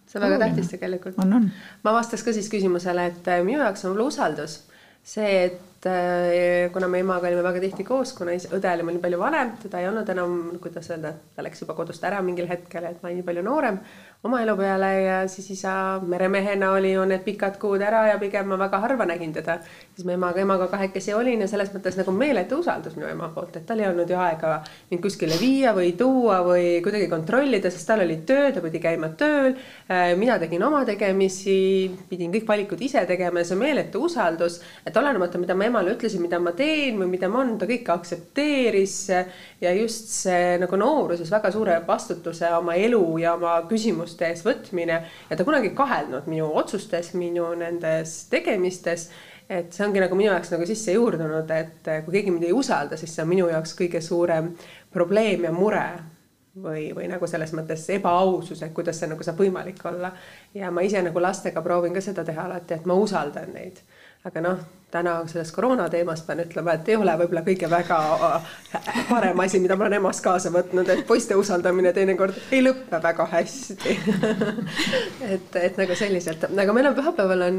[0.05, 1.19] see on väga tähtis tegelikult.
[1.23, 1.51] on, on.
[1.83, 4.59] ma vastaks ka siis küsimusele, et minu jaoks on võib-olla usaldus
[5.05, 9.19] see, et Äh, kuna me emaga olime väga tihti koos, kuna õde oli meil palju
[9.21, 13.03] vanem, teda ei olnud enam, kuidas öelda, ta läks juba kodust ära mingil hetkel, et
[13.03, 13.77] ma olin nii palju noorem
[14.25, 18.47] oma elu peale ja siis isa meremehena oli ju need pikad kuud ära ja pigem
[18.49, 19.59] ma väga harva nägin teda.
[19.93, 23.55] siis ma emaga, emaga kahekesi olin ja selles mõttes nagu meeletu usaldus minu ema poolt,
[23.55, 24.55] et tal ei olnud ju aega
[24.89, 29.11] mind kuskile viia või tuua või kuidagi kontrollida, sest tal oli töö, ta pidi käima
[29.19, 29.53] tööl.
[29.91, 34.97] Äh, mina tegin oma tegemisi, pidin kõik valikud ise tegema ja see meeletu usaldus, et
[34.97, 38.97] olenemata, mida ma emale ütlesin, mida ma teen või mida ma on, ta kõike aktsepteeris.
[39.61, 44.99] ja just see nagu nooruses väga suure vastutuse oma elu ja oma küsimuste ees võtmine
[45.29, 49.09] ja ta kunagi ei kahelnud minu otsustes, minu nendes tegemistes
[49.49, 52.97] et see ongi nagu minu jaoks nagu sisse juurdunud, et kui keegi mind ei usalda,
[52.97, 54.49] siis see on minu jaoks kõige suurem
[54.93, 55.85] probleem ja mure
[56.63, 60.13] või, või nagu selles mõttes ebaausus, et kuidas see nagu saab võimalik olla.
[60.53, 63.83] ja ma ise nagu lastega proovin ka seda teha alati, et ma usaldan neid
[64.25, 64.61] aga noh,
[64.95, 68.53] täna sellest koroona teemast pean ütlema, et ei ole võib-olla kõige väga äh,
[69.09, 73.27] parem asi, mida ma olen emast kaasa võtnud, et poiste usaldamine teinekord ei lõppe väga
[73.35, 73.95] hästi.
[75.25, 77.57] Et, et nagu selliselt, aga meil on pühapäeval on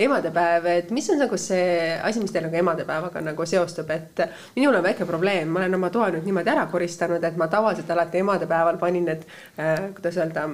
[0.00, 4.22] emadepäev, et mis on nagu see asi, mis teil nagu emadepäevaga nagu seostub, et
[4.56, 7.90] minul on väike probleem, ma olen oma toa nüüd niimoodi ära koristanud, et ma tavaliselt
[7.92, 9.26] alati emadepäeval panin need
[9.60, 10.46] äh,, kuidas öelda,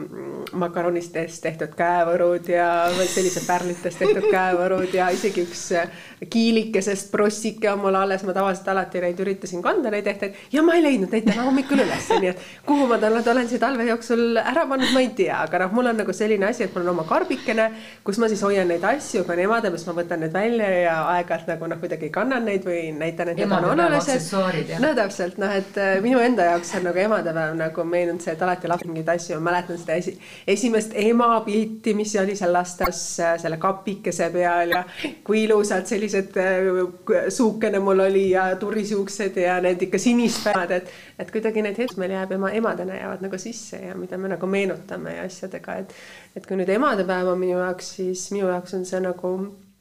[0.65, 2.69] makaronistest tehtud käevõrud ja
[2.99, 5.89] sellised pärlitest tehtud käevõrud ja isegi üks äh,
[6.31, 10.75] kiilikesest prossike on mul alles, ma tavaliselt alati neid üritasin kanda, neid ehteid ja ma
[10.77, 14.39] ei leidnud neid täna hommikul üles, nii et kuhu ma nad olen siia talve jooksul
[14.43, 16.95] ära pannud, ma ei tea, aga noh, mul on nagu selline asi, et mul on
[16.97, 17.69] oma karbikene,
[18.05, 21.53] kus ma siis hoian neid asju, aga nemad, siis ma võtan need välja ja aeg-ajalt
[21.55, 24.75] nagu noh, kuidagi kannan neid või näitan, et need on olulised.
[24.83, 28.45] no täpselt noh, et äh, minu enda jaoks on nagu emadepäev nagu meenunud see, et
[28.45, 33.03] alati lapsed mingeid asju, ma mäletan seda esi, esimest ema pilti, mis oli seal lastes
[33.23, 34.85] äh, selle kapikese peal ja
[35.25, 40.91] kui kui ilusad sellised äh, suukene mul oli ja turrisiuksed ja need ikka sinispäevad, et,
[41.19, 44.47] et kuidagi need hetked meil jääb ema, emadena jäävad nagu sisse ja mida me nagu
[44.47, 45.97] meenutame ja asjadega, et,
[46.37, 49.33] et kui nüüd emadepäev on minu jaoks, siis minu jaoks on see nagu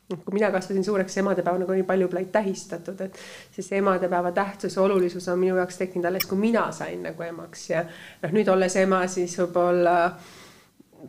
[0.08, 3.18] kui mina kasvasin suureks, emadepäev nagu nii palju pole tähistatud, et
[3.52, 7.70] siis emadepäeva tähtsus ja olulisus on minu jaoks tekkinud alles, kui mina sain nagu emaks
[7.74, 7.84] ja
[8.24, 10.36] noh, nüüd olles ema, siis võib-olla äh,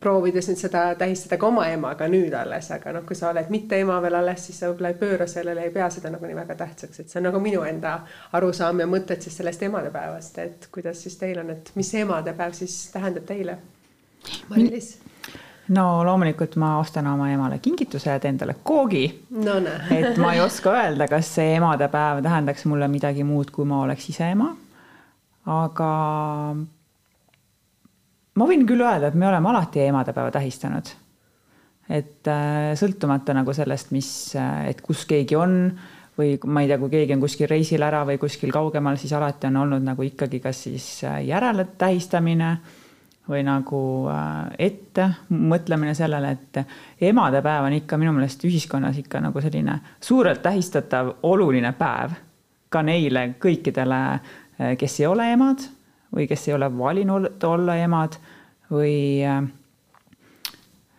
[0.01, 3.81] proovides nüüd seda tähistada ka oma emaga nüüd alles, aga noh, kui sa oled mitte
[3.81, 6.59] ema veel alles, siis sa võib-olla ei pööra sellele, ei pea seda nagu nii väga
[6.63, 7.99] tähtsaks, et see on nagu minu enda
[8.39, 12.79] arusaam ja mõtted siis sellest emadepäevast, et kuidas siis teil on, et mis emadepäev siis
[12.95, 13.59] tähendab teile?
[14.49, 14.97] Mari-Liis
[15.75, 19.59] no loomulikult ma ostan oma emale kingituse ja teen talle koogi no,.
[19.99, 24.09] et ma ei oska öelda, kas see emadepäev tähendaks mulle midagi muud, kui ma oleks
[24.13, 24.55] ise ema.
[25.47, 25.93] aga
[28.39, 30.95] ma võin küll öelda, et me oleme alati emadepäeva tähistanud.
[31.89, 35.71] et äh, sõltumata nagu sellest, mis, äh, et kus keegi on
[36.19, 39.49] või ma ei tea, kui keegi on kuskil reisil ära või kuskil kaugemal, siis alati
[39.49, 42.51] on olnud nagu ikkagi kas siis äh, järele tähistamine
[43.29, 43.79] või nagu
[44.59, 46.61] ette mõtlemine sellele, et
[47.11, 52.15] emadepäev on ikka minu meelest ühiskonnas ikka nagu selline suurelt tähistatav oluline päev
[52.73, 53.99] ka neile kõikidele,
[54.81, 55.67] kes ei ole emad
[56.15, 58.17] või kes ei ole valinud olla emad
[58.71, 59.23] või,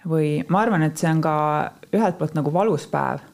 [0.07, 1.35] või ma arvan, et see on ka
[1.93, 3.25] ühelt poolt nagu valus päev.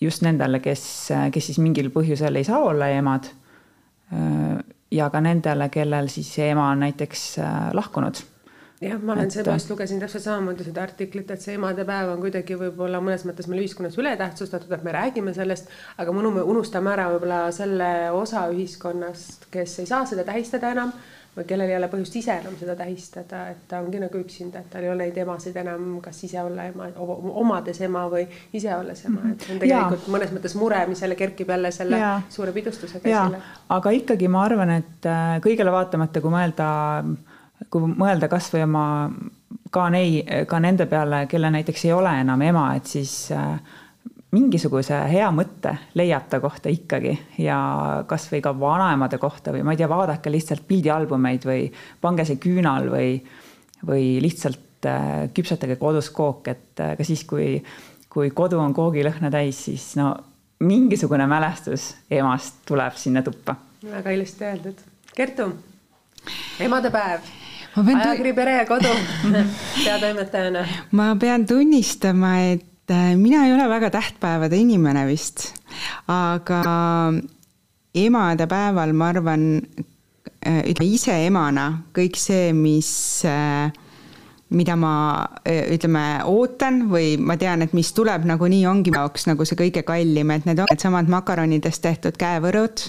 [0.00, 0.84] just nendele, kes,
[1.32, 3.30] kes siis mingil põhjusel ei saa olla emad.
[4.90, 7.36] ja ka nendele, kellel siis ema on näiteks
[7.72, 8.33] lahkunud
[8.84, 9.36] jah, ma olen et...
[9.36, 13.64] seepärast lugesin täpselt samamoodi seda artiklit, et see emadepäev on kuidagi võib-olla mõnes mõttes meil
[13.64, 19.80] ühiskonnas ületähtsustatud, et me räägime sellest, aga me unustame ära võib-olla selle osa ühiskonnast, kes
[19.82, 20.94] ei saa seda tähistada enam
[21.34, 24.70] või kellel ei ole põhjust ise enam seda tähistada, et ta ongi nagu üksinda, et
[24.70, 26.88] tal ei ole neid emasid enam, kas ise olla ema,
[27.42, 28.22] omades ema või
[28.54, 30.14] ise olles ema, et see on tegelikult ja.
[30.14, 32.12] mõnes mõttes mure, mis jälle kerkib jälle selle ja.
[32.30, 33.42] suure pidustusega esile.
[33.78, 36.68] aga ikkagi ma arvan, et äh, kõigele vaatamata, kui mõelda,
[37.74, 38.84] kui mõelda kasvõi oma
[39.74, 43.56] ka nei-, ka nende peale, kelle näiteks ei ole enam ema, et siis äh,
[44.34, 47.56] mingisuguse hea mõtte leiab ta kohta ikkagi ja
[48.10, 51.66] kasvõi ka vanaemade kohta või ma ei tea, vaadake lihtsalt pildialbumeid või
[52.02, 53.16] pange see küünal või,
[53.86, 57.58] või lihtsalt äh, küpsetage kodus kook, et äh, ka siis, kui,
[58.10, 60.12] kui kodu on koogilõhna täis, siis no
[60.64, 64.78] mingisugune mälestus emast tuleb sinna tuppa väga ilusti öeldud.
[65.14, 65.50] Kertu,
[66.62, 67.43] emadepäev
[67.76, 68.92] ajakiri Pere ja Kodu
[69.84, 70.66] peatoimetajana.
[70.92, 75.52] ma pean tunnistama, et äh, mina ei ole väga tähtpäevade inimene vist,
[76.08, 76.62] aga
[77.94, 79.46] emadepäeval ma arvan,
[80.46, 83.72] äh, ütleme ise emana kõik see, mis äh,
[84.50, 84.94] mida ma
[85.48, 90.30] ütleme, ootan või ma tean, et mis tuleb nagunii ongi jaoks nagu see kõige kallim,
[90.34, 92.84] et need on needsamad makaronidest tehtud käevõrud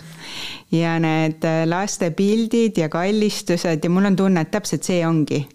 [0.75, 5.45] ja need laste pildid ja kallistused ja mul on tunne, et täpselt see ongi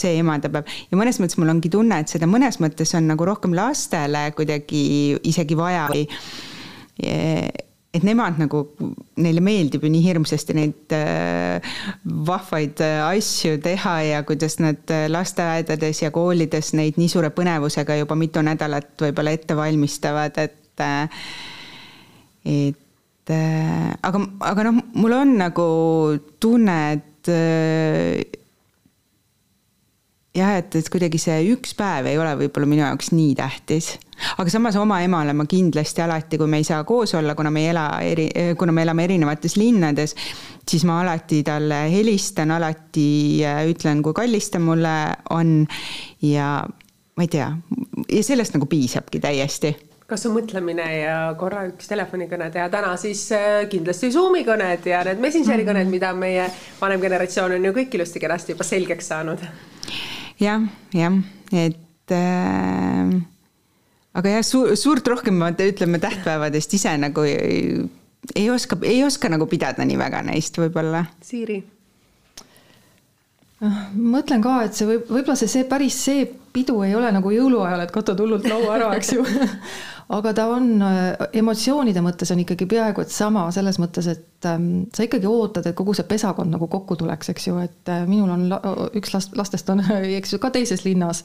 [0.00, 0.68] see emadepäev.
[0.90, 4.84] Ja mõnes mõttes mul ongi tunne, et seda mõnes mõttes on nagu rohkem lastele kuidagi
[5.28, 6.06] isegi vaja või
[7.90, 8.62] et nemad nagu,
[9.18, 11.72] neile meeldib ju nii hirmsasti neid äh,
[12.26, 17.98] vahvaid äh, asju teha ja kuidas nad äh, lasteaedades ja koolides neid nii suure põnevusega
[17.98, 21.24] juba mitu nädalat võib-olla ette valmistavad, et äh,
[22.46, 24.22] et äh, aga,
[24.52, 25.66] aga noh, mul on nagu
[26.40, 28.22] tunne, et äh,
[30.40, 33.94] jah, et, et kuidagi see üks päev ei ole võib-olla minu jaoks nii tähtis
[34.38, 37.64] aga samas oma emale ma kindlasti alati, kui me ei saa koos olla, kuna me
[37.64, 38.28] ei ela eri,
[38.58, 40.14] kuna me elame erinevates linnades,
[40.68, 43.10] siis ma alati talle helistan, alati
[43.46, 44.96] äh, ütlen, kui kallis ta mulle
[45.36, 45.62] on
[46.26, 46.58] ja
[47.16, 47.52] ma ei tea,
[48.08, 49.76] ja sellest nagu piisabki täiesti
[50.10, 55.04] kas on mõtlemine ja korra üks telefonikõne teha, täna siis äh, kindlasti Zoomi kõned ja
[55.06, 55.92] need Messengeri kõned, mhm.
[55.94, 56.48] mida meie
[56.80, 59.52] vanem generatsioon on ju kõik ilusti-kenasti juba selgeks saanud ja,.
[60.40, 60.64] Jah,
[60.96, 61.18] jah,
[61.52, 63.16] et äh,
[64.16, 67.82] aga jah, suur, suurt rohkem ma ütleme tähtpäevadest ise nagu ei,
[68.34, 71.04] ei oska, ei oska nagu pidada nii väga neist võib-olla.
[71.24, 71.60] Siiri?
[73.60, 76.24] Ah, mõtlen ka, et see võib, võib-olla see, see päris see
[76.54, 79.24] pidu ei ole nagu jõuluajal, et katod hullult laua ära, eks ju
[80.10, 84.88] aga ta on, äh, emotsioonide mõttes on ikkagi peaaegu et sama selles mõttes, et ähm,
[84.94, 88.32] sa ikkagi ootad, et kogu see pesakond nagu kokku tuleks, eks ju, et äh, minul
[88.34, 89.84] on üks last, lastest on,
[90.18, 91.22] eks ju, ka teises linnas.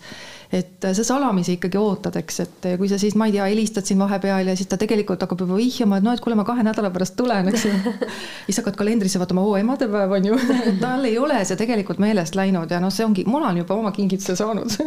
[0.53, 3.89] et äh, sa salamisi ikkagi ootad, eks, et kui sa siis, ma ei tea, helistad
[3.89, 6.65] siin vahepeal ja siis ta tegelikult hakkab juba vihjama, et noh, et kuule, ma kahe
[6.67, 7.73] nädala pärast tulen, eks ju.
[8.45, 10.41] siis hakkad kalendrisse vaatama, oo, emadepäev on ju
[10.83, 13.95] tal ei ole see tegelikult meelest läinud ja noh, see ongi, ma olen juba oma
[13.95, 14.77] kingituse saanud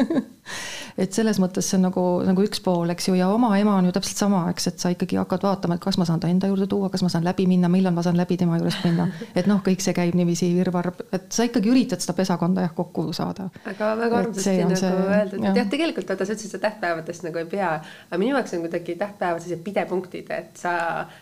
[0.98, 3.87] et selles mõttes see on nagu, nagu üks pool, eks ju, ja oma ema on
[3.88, 6.50] ju täpselt sama, eks, et sa ikkagi hakkad vaatama, et kas ma saan ta enda
[6.50, 9.08] juurde tuua, kas ma saan läbi minna, millal ma saan läbi tema juurest minna.
[9.34, 13.08] et noh, kõik see käib niiviisi virvarr, et sa ikkagi üritad seda pesakonda jah kokku
[13.16, 13.48] saada.
[13.64, 17.42] aga väga armsasti nagu see, öeldud, et jah, tegelikult vaata, sa ütlesid, sa tähtpäevadest nagu
[17.42, 17.70] ei pea,
[18.10, 20.74] aga minu jaoks on kuidagi tähtpäevad sellised pidepunktid, et sa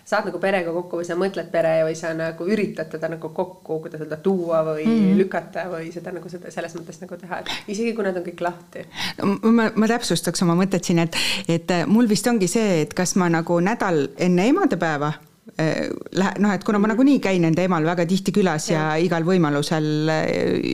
[0.05, 3.81] saad nagu perega kokku või sa mõtled pere või sa nagu üritad teda nagu kokku,
[3.87, 5.19] kuidas öelda, tuua või mm -hmm.
[5.21, 8.43] lükata või seda nagu seda selles mõttes nagu teha, et isegi kui nad on kõik
[8.45, 8.87] lahti
[9.19, 9.53] no,.
[9.53, 11.17] ma, ma täpsustaks oma mõtet siin, et,
[11.49, 15.13] et mul vist ongi see, et kas ma nagu nädal enne emadepäeva
[15.59, 19.03] eh, lähe-, noh, et kuna ma nagunii käin nende emal väga tihti külas ja, ja
[19.09, 20.71] igal võimalusel eh,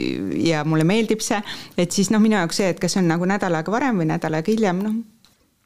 [0.48, 1.42] ja mulle meeldib see,
[1.76, 4.40] et siis noh, minu jaoks see, et kas on nagu nädal aega varem või nädal
[4.40, 5.00] aega hiljem, noh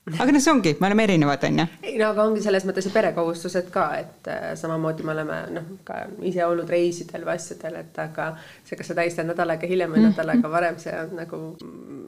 [0.07, 1.64] aga noh, see ongi, me oleme erinevad, on ju.
[1.82, 5.64] ei no aga ongi selles mõttes ju perekohustused ka, et äh, samamoodi me oleme noh,
[5.86, 8.28] ka ise olnud reisidel või asjadel, et aga
[8.62, 10.14] see, kas sa tähistad nädal aega hiljem või mm -hmm.
[10.14, 11.40] nädal aega varem, see on nagu,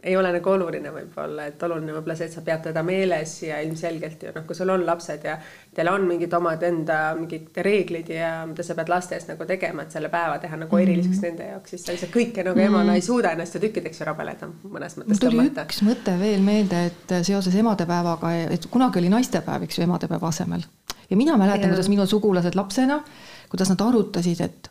[0.02, 3.58] ei ole nagu oluline võib-olla, et oluline võib-olla see, et sa pead teda meeles ja
[3.66, 5.34] ilmselgelt ju noh, kui sul on lapsed ja
[5.74, 9.82] teil on mingid omad enda mingid reeglid ja mida sa pead laste eest nagu tegema,
[9.82, 11.26] et selle päeva teha nagu eriliseks mm -hmm.
[11.26, 12.94] nende jaoks, siis sa lihtsalt kõike nagu emana mm -hmm.
[12.94, 15.08] ei suuda ennast ju tükkideks ära peleda mõnes mõttes.
[15.08, 19.78] mul tuli üks mõte veel meelde, et seoses emade emadepäevaga, et kunagi oli naistepäev, eks
[19.78, 20.62] ju, emadepäeva asemel.
[21.10, 23.00] ja mina mäletan, kuidas minu sugulased lapsena,
[23.48, 24.70] kuidas nad arutasid, et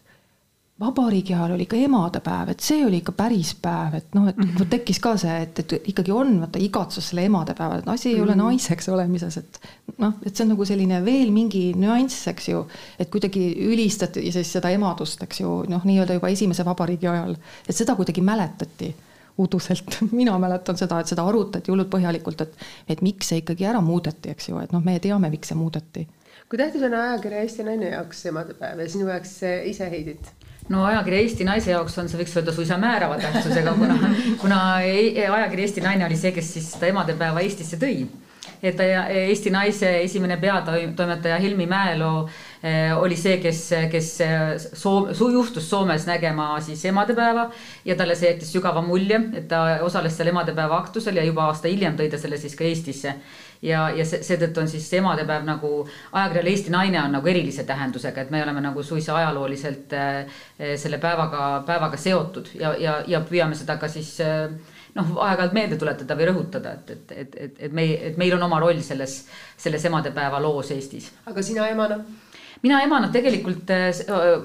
[0.80, 4.44] vabariigi ajal oli ikka emadepäev, et see oli ikka päris päev, et noh, et mm
[4.50, 4.68] -hmm.
[4.70, 8.20] tekkis ka see, et, et ikkagi on vaata igatsus selle emadepäeva, et asi ei mm
[8.20, 8.24] -hmm.
[8.24, 8.44] ole mhm.
[8.44, 9.60] naiseks olemises, et
[9.98, 12.68] noh, et see on nagu selline veel mingi nüanss, eks ju,
[13.00, 17.36] et kuidagi ülistati siis seda emadust, eks ju, noh, nii-öelda juba esimese vabariigi ajal,
[17.70, 18.96] et seda kuidagi mäletati
[19.38, 23.82] uduselt, mina mäletan seda, et seda arutati hullult põhjalikult, et, et miks see ikkagi ära
[23.84, 26.08] muudeti, eks ju, et noh, me teame, miks see muudeti.
[26.50, 29.34] kui tähtis on ajakirja Eesti Naine jaoks emadepäev ja sinu jaoks
[29.72, 30.32] ise, Heidit?
[30.70, 35.68] no ajakiri Eesti Naise jaoks on see, võiks öelda suisa määrava tähtsusega, kuna, kuna ajakiri
[35.68, 38.08] Eesti Naine oli see, kes siis seda emadepäeva Eestisse tõi
[38.62, 42.28] et Eesti Naise esimene peatoimetaja Hilmi Mäeloo
[42.64, 47.50] eh, oli see, kes, kes eh, Soom, juhtus Soomes nägema siis emadepäeva
[47.86, 51.70] ja talle see jättis sügava mulje, et ta osales seal emadepäeva aktusel ja juba aasta
[51.70, 53.14] hiljem tõi ta selle siis ka Eestisse.
[53.62, 55.72] Ja, ja seetõttu on siis emadepäev nagu
[56.12, 60.42] ajakirjal Eesti Naine on nagu erilise tähendusega, et me oleme nagu suisa ajalooliselt äh,
[60.78, 64.54] selle päevaga, päevaga seotud ja, ja, ja püüame seda ka siis äh,
[64.98, 68.48] noh, aeg-ajalt meelde tuletada või rõhutada, et, et, et, et, et me, et meil on
[68.48, 69.20] oma roll selles,
[69.58, 71.12] selles emadepäeva loos Eestis.
[71.30, 72.02] aga sina emana?
[72.64, 73.72] Mina emana tegelikult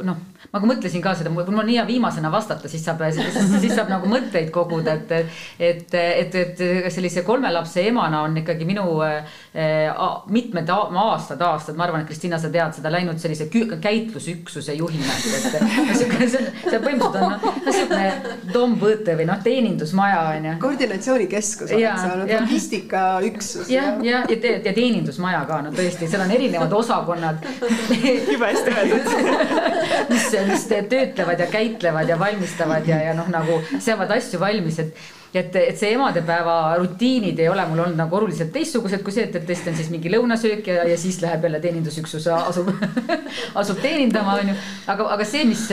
[0.03, 3.91] noh ma mõtlesin ka seda, mul on nii hea viimasena vastata, siis saab, siis saab
[3.93, 9.39] nagu mõtteid koguda, et, et, et, et sellise kolme lapse emana on ikkagi minu äh,
[10.33, 15.57] mitmed aastad, aastad, ma arvan, et Kristina, sa tead seda, läinud sellise käitlusüksuse juhina, et,
[15.97, 20.55] sihuke, see, põhimõtteliselt on noh, niisugune dombõõte või noh, teenindusmaja on ju.
[20.67, 23.73] koordinatsioonikeskus oled sa, logistikaüksus.
[23.73, 27.41] jah, ja, ja, ja, ja teenindusmaja ka, no tõesti, seal on erinevad osakonnad.
[28.33, 29.11] jube hästi öeldud.
[30.13, 34.97] Mis mis töötlevad ja käitlevad ja valmistavad ja, ja noh, nagu seavad asju valmis, et
[35.35, 39.37] et, et see emadepäeva rutiinid ei ole mul olnud nagu oluliselt teistsugused kui see, et,
[39.39, 42.69] et tõesti on siis mingi lõunasöök ja, ja siis läheb jälle teenindusüksus asub
[43.63, 44.57] asub teenindama, onju.
[44.93, 45.65] aga, aga see, mis,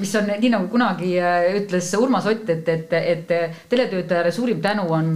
[0.00, 3.30] mis on nii nagu kunagi äh, ütles Urmas Ott, et, et, et
[3.70, 5.12] teletöötajale suurim tänu on,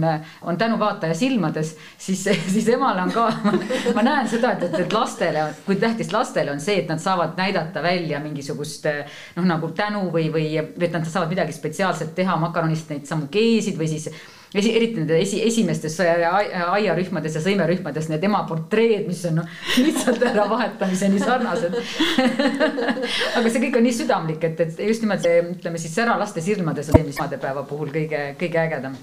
[0.47, 2.23] on tänu vaataja silmades, siis,
[2.53, 3.27] siis emale on ka,
[3.97, 7.35] ma näen seda, et, et, et lastele, kui tähtis lastele on see, et nad saavad
[7.39, 8.87] näidata välja mingisugust
[9.35, 13.80] noh, nagu tänu või, või et nad saavad midagi spetsiaalset teha, makaronist neid samu keesid
[13.81, 14.07] või siis
[14.53, 20.23] esi, eriti nende esi, esimestes aiarühmades ja sõimerühmades need ema portreed, mis on noh, lihtsalt
[20.31, 21.77] äravahetamiseni sarnased.
[23.37, 26.91] Aga see kõik on nii südamlik, et, et just nimelt see, ütleme siis säralaste silmades
[26.91, 28.97] on see, mis emadepäeva puhul kõige, kõige ägedam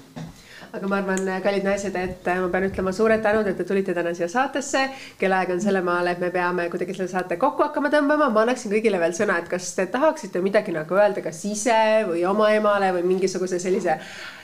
[0.73, 3.93] aga ma arvan, kallid naised, et äh, ma pean ütlema suured tänud, et te tulite
[3.97, 4.83] täna siia saatesse.
[5.19, 8.29] kellaaeg on selle maale, et me peame kuidagi selle saate kokku hakkama tõmbama.
[8.33, 12.25] ma annaksin kõigile veel sõna, et kas te tahaksite midagi nagu öelda, kas ise või
[12.29, 13.97] oma emale või mingisuguse sellise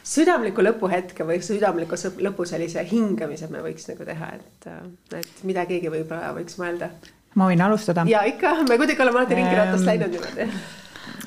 [0.06, 5.68] südamliku lõpuhetke või südamliku lõpu sellise hingamise me võiks nagu teha, et, äh, et mida
[5.70, 6.90] keegi võib-olla võiks mõelda.
[7.36, 8.08] ma võin alustada.
[8.10, 10.50] ja ikka, me kuidagi oleme alati ringiratast läinud niimoodi.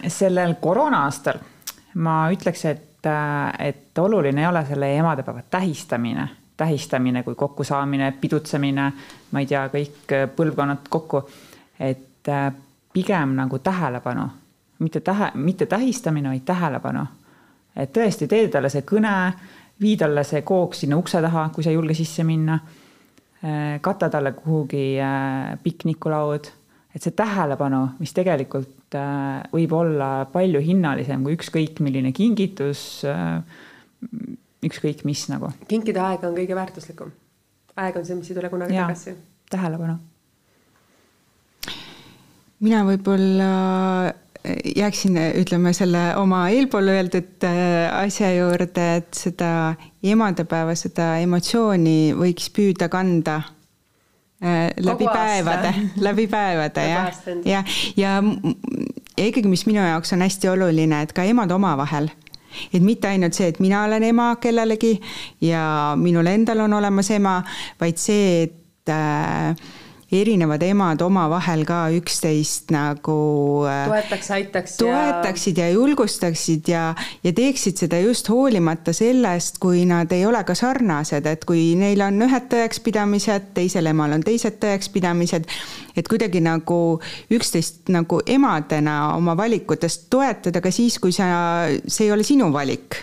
[0.08, 1.38] sellel koroona aastal
[1.94, 2.87] ma ütleks, et
[3.58, 8.92] et oluline ei ole selle emadepäeva tähistamine, tähistamine kui kokkusaamine, pidutsemine,
[9.30, 11.22] ma ei tea, kõik põlvkonnad kokku.
[11.80, 12.52] et äh,
[12.92, 14.26] pigem nagu tähelepanu,
[14.78, 17.06] mitte tähe, mitte tähistamine, vaid tähelepanu.
[17.76, 19.32] et tõesti, tee talle see kõne,
[19.80, 22.58] vii talle see kook sinna ukse taha, kui sa ei julge sisse minna.
[23.44, 26.50] Äh, kata talle kuhugi äh, piknikulaud,
[26.94, 33.42] et see tähelepanu, mis tegelikult Äh, võib olla palju hinnalisem kui ükskõik milline kingitus, äh,
[34.64, 35.50] ükskõik mis nagu.
[35.68, 37.10] kinkida aega on kõige väärtuslikum.
[37.76, 39.12] aeg on see, mis ei tule kunagi ja, tagasi.
[39.50, 39.98] tähelepanu.
[42.64, 43.50] mina võib-olla
[44.76, 52.48] jääksin, ütleme selle oma eelpool öeldud äh, asja juurde, et seda emadepäeva, seda emotsiooni võiks
[52.56, 53.42] püüda kanda
[54.42, 57.12] Äh, läbi päevade, läbi päevade jah,
[57.44, 57.64] ja,
[57.96, 58.22] ja,
[59.18, 62.06] ja ikkagi, mis minu jaoks on hästi oluline, et ka emad omavahel.
[62.72, 64.94] Et mitte ainult see, et mina olen ema kellelegi
[65.42, 67.40] ja minul endal on olemas ema,
[67.80, 69.58] vaid see, et äh,
[70.12, 73.16] erinevad emad omavahel ka üksteist nagu
[73.68, 74.76] äh, toetaks, aitaks.
[74.80, 76.84] toetaksid ja, ja julgustaksid ja,
[77.24, 82.00] ja teeksid seda just hoolimata sellest, kui nad ei ole ka sarnased, et kui neil
[82.06, 85.52] on ühed tõekspidamised, teisel emal on teised tõekspidamised,
[86.00, 86.80] et kuidagi nagu
[87.34, 91.28] üksteist nagu emadena oma valikutest toetada ka siis, kui sa,
[91.84, 93.02] see ei ole sinu valik.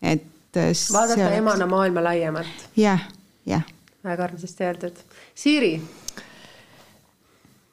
[0.00, 0.24] et
[0.56, 1.38] vaadata oleks...
[1.42, 2.96] emana maailma laiemalt ja,.
[2.96, 3.08] jah,
[3.46, 3.72] jah.
[4.04, 5.08] väga armsasti öeldud.
[5.36, 5.74] Siiri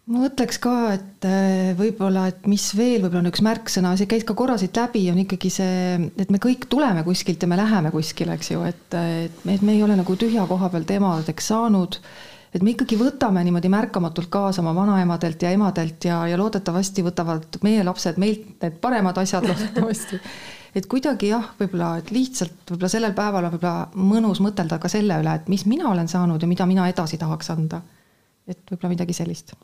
[0.05, 4.25] ma mõtleks ka, et äh, võib-olla, et mis veel võib-olla on üks märksõna, see käis
[4.27, 7.91] ka korra siit läbi, on ikkagi see, et me kõik tuleme kuskilt ja me läheme
[7.93, 11.49] kuskile, eks ju, et, et me, et me ei ole nagu tühja koha pealt emadeks
[11.53, 11.99] saanud.
[12.55, 17.57] et me ikkagi võtame niimoodi märkamatult kaasa oma vanaemadelt ja emadelt ja, ja loodetavasti võtavad
[17.65, 20.21] meie lapsed meilt need paremad asjad loodetavasti.
[20.77, 25.17] et kuidagi jah, võib-olla, et lihtsalt võib-olla sellel päeval on võib-olla mõnus mõtelda ka selle
[25.23, 27.81] üle, et mis mina olen saanud ja mida mina edasi tahaks anda.
[28.45, 29.55] et võib-olla midagi sellist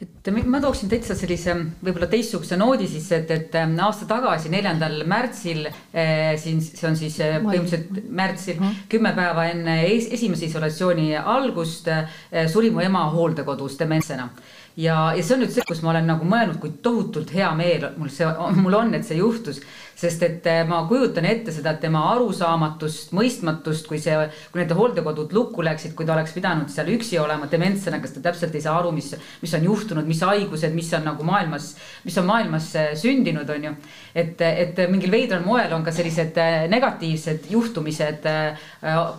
[0.00, 1.52] et ma tooksin täitsa sellise
[1.84, 6.96] võib-olla teistsuguse noodi sisse, et, et ähm, aasta tagasi, neljandal märtsil eh, siin, see on
[6.96, 8.86] siis eh, põhimõtteliselt märtsil mm, -hmm.
[8.94, 14.30] kümme päeva enne es, esimese isolatsiooni algust eh, suri mu ema hooldekodus dementsena.
[14.76, 17.90] Ja, ja see on nüüd see, kus ma olen nagu mõelnud, kui tohutult hea meel
[17.98, 19.60] mul see, mul on, et see juhtus
[20.00, 24.16] sest et eh, ma kujutan ette seda tema arusaamatust, mõistmatust, kui see,
[24.52, 28.24] kui need hooldekodud lukku läksid, kui ta oleks pidanud seal üksi olema dementsena, kas ta
[28.30, 31.74] täpselt ei saa aru, mis, mis on juhtunud, mis haigused, mis on nagu maailmas,
[32.06, 33.74] mis on maailmas eh, sündinud, on ju.
[34.14, 38.28] et, et mingil veidral moel on ka sellised eh, negatiivsed juhtumised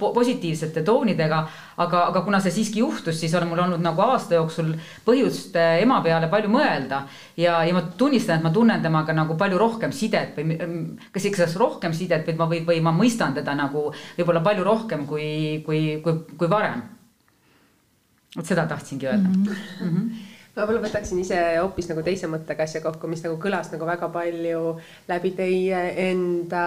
[0.02, 1.46] positiivsete toonidega
[1.82, 4.74] aga, aga kuna see siiski juhtus, siis on mul olnud nagu aasta jooksul
[5.06, 7.04] põhjust ema peale palju mõelda.
[7.38, 10.58] ja, ja ma tunnistan, et ma tunnen temaga nagu palju rohkem sidet või
[11.12, 15.06] kas ikka rohkem sidet või ma, või, või ma mõistan teda nagu võib-olla palju rohkem
[15.10, 16.84] kui, kui, kui, kui varem.
[18.36, 19.46] vot seda tahtsingi öelda mm.
[19.46, 19.88] -hmm.
[19.88, 23.72] Mm -hmm ma võib-olla võtaksin ise hoopis nagu teise mõttega asja kokku, mis nagu kõlas
[23.72, 24.64] nagu väga palju
[25.08, 26.66] läbi teie enda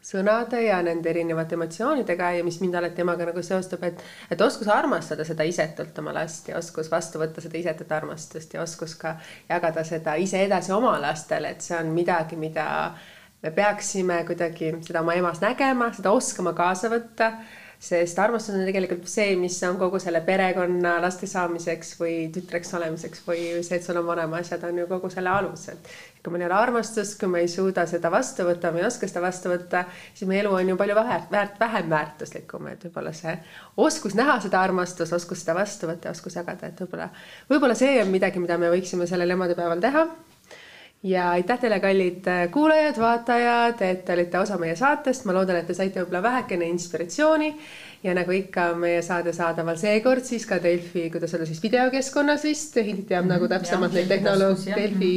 [0.00, 4.00] sõnade ja nende erinevate emotsioonidega ja mis mind alati emaga nagu seostub, et,
[4.30, 8.62] et oskus armastada seda isetult oma last ja oskus vastu võtta seda isetut armastust ja
[8.62, 9.16] oskus ka
[9.48, 12.66] jagada seda ise edasi oma lastele, et see on midagi, mida
[13.42, 17.32] me peaksime kuidagi seda oma emas nägema, seda oskama kaasa võtta
[17.80, 23.22] sest armastus on tegelikult see, mis on kogu selle perekonna laste saamiseks või tütreks olemiseks
[23.24, 25.88] või see, et sul on vanema asjad, on ju kogu selle alus, et
[26.20, 29.08] kui meil ei ole armastust, kui me ei suuda seda vastu võtta, me ei oska
[29.08, 33.14] seda vastu võtta, siis meie elu on ju palju vähe, väärt, vähem väärtuslikum, et võib-olla
[33.16, 33.32] see
[33.80, 37.08] oskus näha seda armastust, oskus seda vastu võtta, oskus jagada, et võib-olla,
[37.48, 40.04] võib-olla see on midagi, mida me võiksime sellel emadepäeval teha
[41.02, 45.60] ja aitäh teile, kallid äh, kuulajad, vaatajad, et te olite osa meie saatest, ma loodan,
[45.60, 47.54] et te saite võib-olla vähekene inspiratsiooni.
[48.00, 52.78] Ja nagu ikka meie saade saadaval seekord siis ka Delfi, kuidas öelda siis videokeskkonnas vist,
[52.80, 55.10] Hildit teab nagu täpsemalt neid tehnoloogia, Delfi,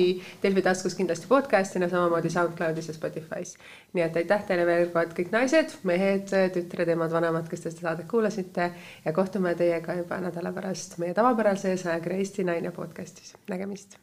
[0.43, 3.55] Delfi taskus kindlasti podcast'ina, samamoodi SoundCloudis ja Spotify's.
[3.95, 6.27] nii et aitäh teile veel kord kõik naised, mehed,
[6.57, 8.71] tütred, emad, vanemad, kes te seda saadet kuulasite.
[9.05, 13.95] Ja kohtume teiega juba nädala pärast meie tavapärases ajakirja Eesti Naine podcast'is, nägemist